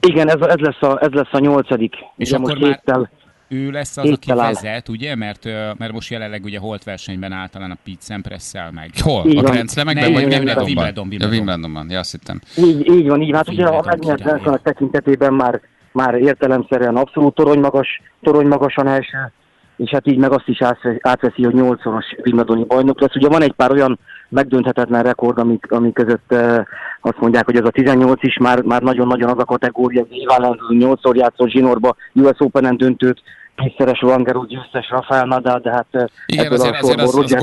Igen, 0.00 0.28
ez, 0.28 0.40
ez, 0.48 0.56
lesz, 0.58 0.82
a, 0.82 0.98
ez 1.02 1.10
lesz 1.10 1.32
a 1.32 1.38
nyolcadik. 1.38 1.94
És 2.16 2.28
Ugye 2.28 2.36
akkor 2.36 2.50
most 2.50 2.60
már- 2.62 2.70
héttel, 2.84 3.10
Ő 3.48 3.70
lesz 3.70 3.96
az, 3.96 4.04
aki 4.04 4.10
Héttel 4.10 4.36
vezet, 4.36 4.88
ugye? 4.88 5.14
Mert, 5.14 5.44
mert 5.78 5.92
most 5.92 6.10
jelenleg 6.10 6.44
ugye 6.44 6.58
holt 6.58 6.84
versenyben 6.84 7.32
áll 7.32 7.48
talán 7.48 7.70
a 7.70 7.76
Pete 7.84 7.98
Sampras-szel 8.00 8.70
meg. 8.72 8.90
Hol? 9.00 9.26
Így 9.26 9.36
A 9.38 9.42
Nem, 9.42 10.12
vagy 10.12 10.24
Wimbledonban? 10.24 10.64
Wimbledon, 10.64 10.94
Ja, 10.94 11.02
Wimbledon. 11.10 11.30
Wimbledonban, 11.30 11.90
ja, 11.90 11.98
azt 11.98 12.10
hittem. 12.10 12.40
így, 12.56 12.90
így 12.90 13.08
van, 13.08 13.20
így 13.20 13.28
van. 13.30 13.36
Hát 13.36 13.48
ugye 13.48 13.64
a 13.66 13.82
megnyert 13.86 14.22
versenyek 14.22 14.62
tekintetében 14.62 15.34
már, 15.34 15.60
már 15.92 16.14
értelemszerűen 16.14 16.96
abszolút 16.96 17.34
toronymagas, 17.34 18.02
toronymagasan 18.22 18.86
első, 18.88 19.32
és 19.76 19.90
hát 19.90 20.06
így 20.06 20.18
meg 20.18 20.32
azt 20.32 20.48
is 20.48 20.62
átve- 20.62 21.06
átveszi, 21.06 21.44
hogy 21.44 21.54
nyolcszoros 21.54 22.04
Wimbledoni 22.24 22.64
bajnok 22.64 23.00
lesz. 23.00 23.14
Ugye 23.14 23.28
van 23.28 23.42
egy 23.42 23.52
pár 23.52 23.70
olyan 23.70 23.98
megdönthetetlen 24.28 25.02
rekord, 25.02 25.38
amik, 25.38 25.72
amik 25.72 25.94
között 25.94 26.32
eh, 26.32 26.64
azt 27.00 27.20
mondják, 27.20 27.44
hogy 27.44 27.56
ez 27.56 27.64
a 27.64 27.70
18 27.70 28.22
is 28.22 28.38
már, 28.38 28.62
már 28.62 28.82
nagyon-nagyon 28.82 29.28
az 29.30 29.38
a 29.38 29.44
kategória, 29.44 30.02
az 30.02 30.06
Iván 30.10 30.58
8-szor 30.68 31.14
játszott 31.14 31.50
zsinórba, 31.50 31.96
US 32.12 32.36
Open-en 32.38 32.76
döntőt, 32.76 33.22
tízszeres 33.56 34.00
Roland 34.00 34.24
Garros 34.24 34.46
győztes 34.46 34.90
Rafael 34.90 35.24
Nadal, 35.24 35.58
de 35.58 35.70
hát 35.70 35.86
eh, 35.90 36.04
Igen, 36.26 36.52
azért, 36.52 36.74
a 36.74 36.78
azért 36.78 37.00
az, 37.00 37.14
az 37.14 37.34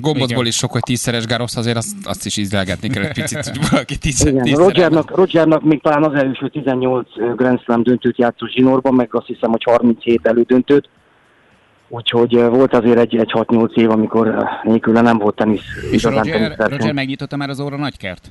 gombocból 0.00 0.28
Igen. 0.30 0.46
is 0.46 0.56
sok, 0.56 0.72
hogy 0.72 0.82
tízszeres 0.82 1.26
Garros, 1.26 1.56
azért 1.56 1.76
azt, 1.76 1.94
azt 2.04 2.26
is 2.26 2.36
ízlelgetni 2.36 2.88
kell 2.88 3.02
egy 3.02 3.12
picit, 3.20 3.46
hogy 3.46 3.70
valaki 3.70 3.98
tízszer, 3.98 4.28
Igen, 4.28 4.42
tízszer 4.42 4.64
Rogernak, 4.64 5.16
Rogernak 5.16 5.62
még 5.62 5.82
talán 5.82 6.04
az 6.04 6.14
első 6.14 6.48
18 6.48 7.08
Grand 7.36 7.60
Slam 7.60 7.82
döntőt 7.82 8.18
játszott 8.18 8.50
zsinórban, 8.50 8.94
meg 8.94 9.08
azt 9.14 9.26
hiszem, 9.26 9.50
hogy 9.50 9.62
37 9.62 10.26
elődöntőt. 10.26 10.88
Úgyhogy 11.88 12.32
volt 12.34 12.74
azért 12.74 12.98
egy, 12.98 13.16
egy 13.16 13.30
6-8 13.34 13.76
év, 13.76 13.90
amikor 13.90 14.34
nélküle 14.62 15.00
nem 15.00 15.18
volt 15.18 15.34
tenisz. 15.36 15.62
És 15.90 16.02
Roger, 16.02 16.22
teniszverseny. 16.24 16.78
Roger 16.78 16.92
megnyitotta 16.92 17.36
már 17.36 17.48
az 17.48 17.60
óra 17.60 17.76
nagykert? 17.76 18.30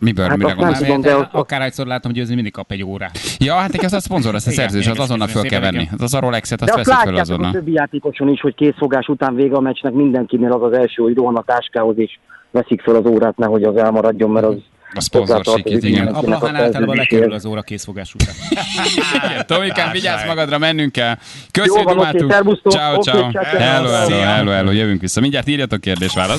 Miből, 0.00 0.26
Hát 0.28 0.36
mire 0.36 0.48
azt 0.48 0.56
nem 0.58 0.66
gondolsz? 0.66 0.86
tudom, 0.86 1.00
de 1.00 1.16
ott- 1.16 1.32
akárhányszor 1.32 1.86
látom 1.86 2.12
győzni, 2.12 2.34
mindig 2.34 2.52
kap 2.52 2.70
egy 2.72 2.84
órát. 2.84 3.18
Ja, 3.38 3.54
hát 3.54 3.72
neki 3.72 3.84
az 3.84 3.92
a 3.92 4.00
szponzor, 4.00 4.34
ezt 4.34 4.46
a 4.46 4.50
szerződés, 4.50 4.86
az 4.86 4.98
azonnal 4.98 5.26
föl 5.26 5.42
kell 5.42 5.60
venni. 5.60 5.88
Az 5.98 6.14
a 6.14 6.20
Rolexet, 6.20 6.60
azt 6.62 6.70
De 6.72 6.78
azt 6.78 6.86
veszik 6.88 7.02
föl 7.02 7.12
látjátok 7.12 7.30
a 7.30 7.34
azonnal. 7.34 7.52
többi 7.60 7.72
játékoson 7.72 8.28
is, 8.28 8.40
hogy 8.40 8.54
készfogás 8.54 9.08
után 9.08 9.34
vége 9.34 9.54
a 9.56 9.60
meccsnek 9.60 9.92
mindenkinél 9.92 10.52
az 10.52 10.62
az 10.62 10.72
első, 10.78 11.02
hogy 11.02 11.14
rohan 11.14 11.36
a 11.36 11.42
táskához 11.42 11.98
és 11.98 12.18
veszik 12.50 12.82
fel 12.82 12.94
az 12.94 13.06
órát, 13.06 13.36
nehogy 13.36 13.62
az 13.62 13.76
elmaradjon, 13.76 14.30
mert 14.30 14.46
az 14.46 14.56
A 14.94 15.00
szponzor 15.00 15.36
hozzátartozik 15.36 15.66
sikít, 15.66 15.90
igen. 15.90 16.06
A 16.06 16.20
Blahán 16.20 16.54
általában 16.56 16.96
lekerül 16.96 17.32
az 17.32 17.44
óra 17.44 17.62
készfogás 17.62 18.14
után. 18.14 18.34
Tomikám, 19.46 19.90
vigyázz 19.92 20.26
magadra, 20.26 20.58
mennünk 20.58 20.92
kell. 20.92 21.16
Jó 21.54 21.62
Köszönjük, 21.62 21.88
van, 21.88 21.98
oké, 21.98 22.18
dumáltuk. 22.18 22.30
szervusztok. 22.32 22.72
Ciao, 22.72 23.02
ciao. 23.02 23.30
Hello, 23.32 23.88
hello, 23.88 24.16
hello, 24.16 24.50
hello, 24.50 24.70
jövünk 24.70 25.00
vissza. 25.00 25.20
Mindjárt 25.20 25.48
írjatok 25.48 25.80
kérdésválaszt. 25.80 26.36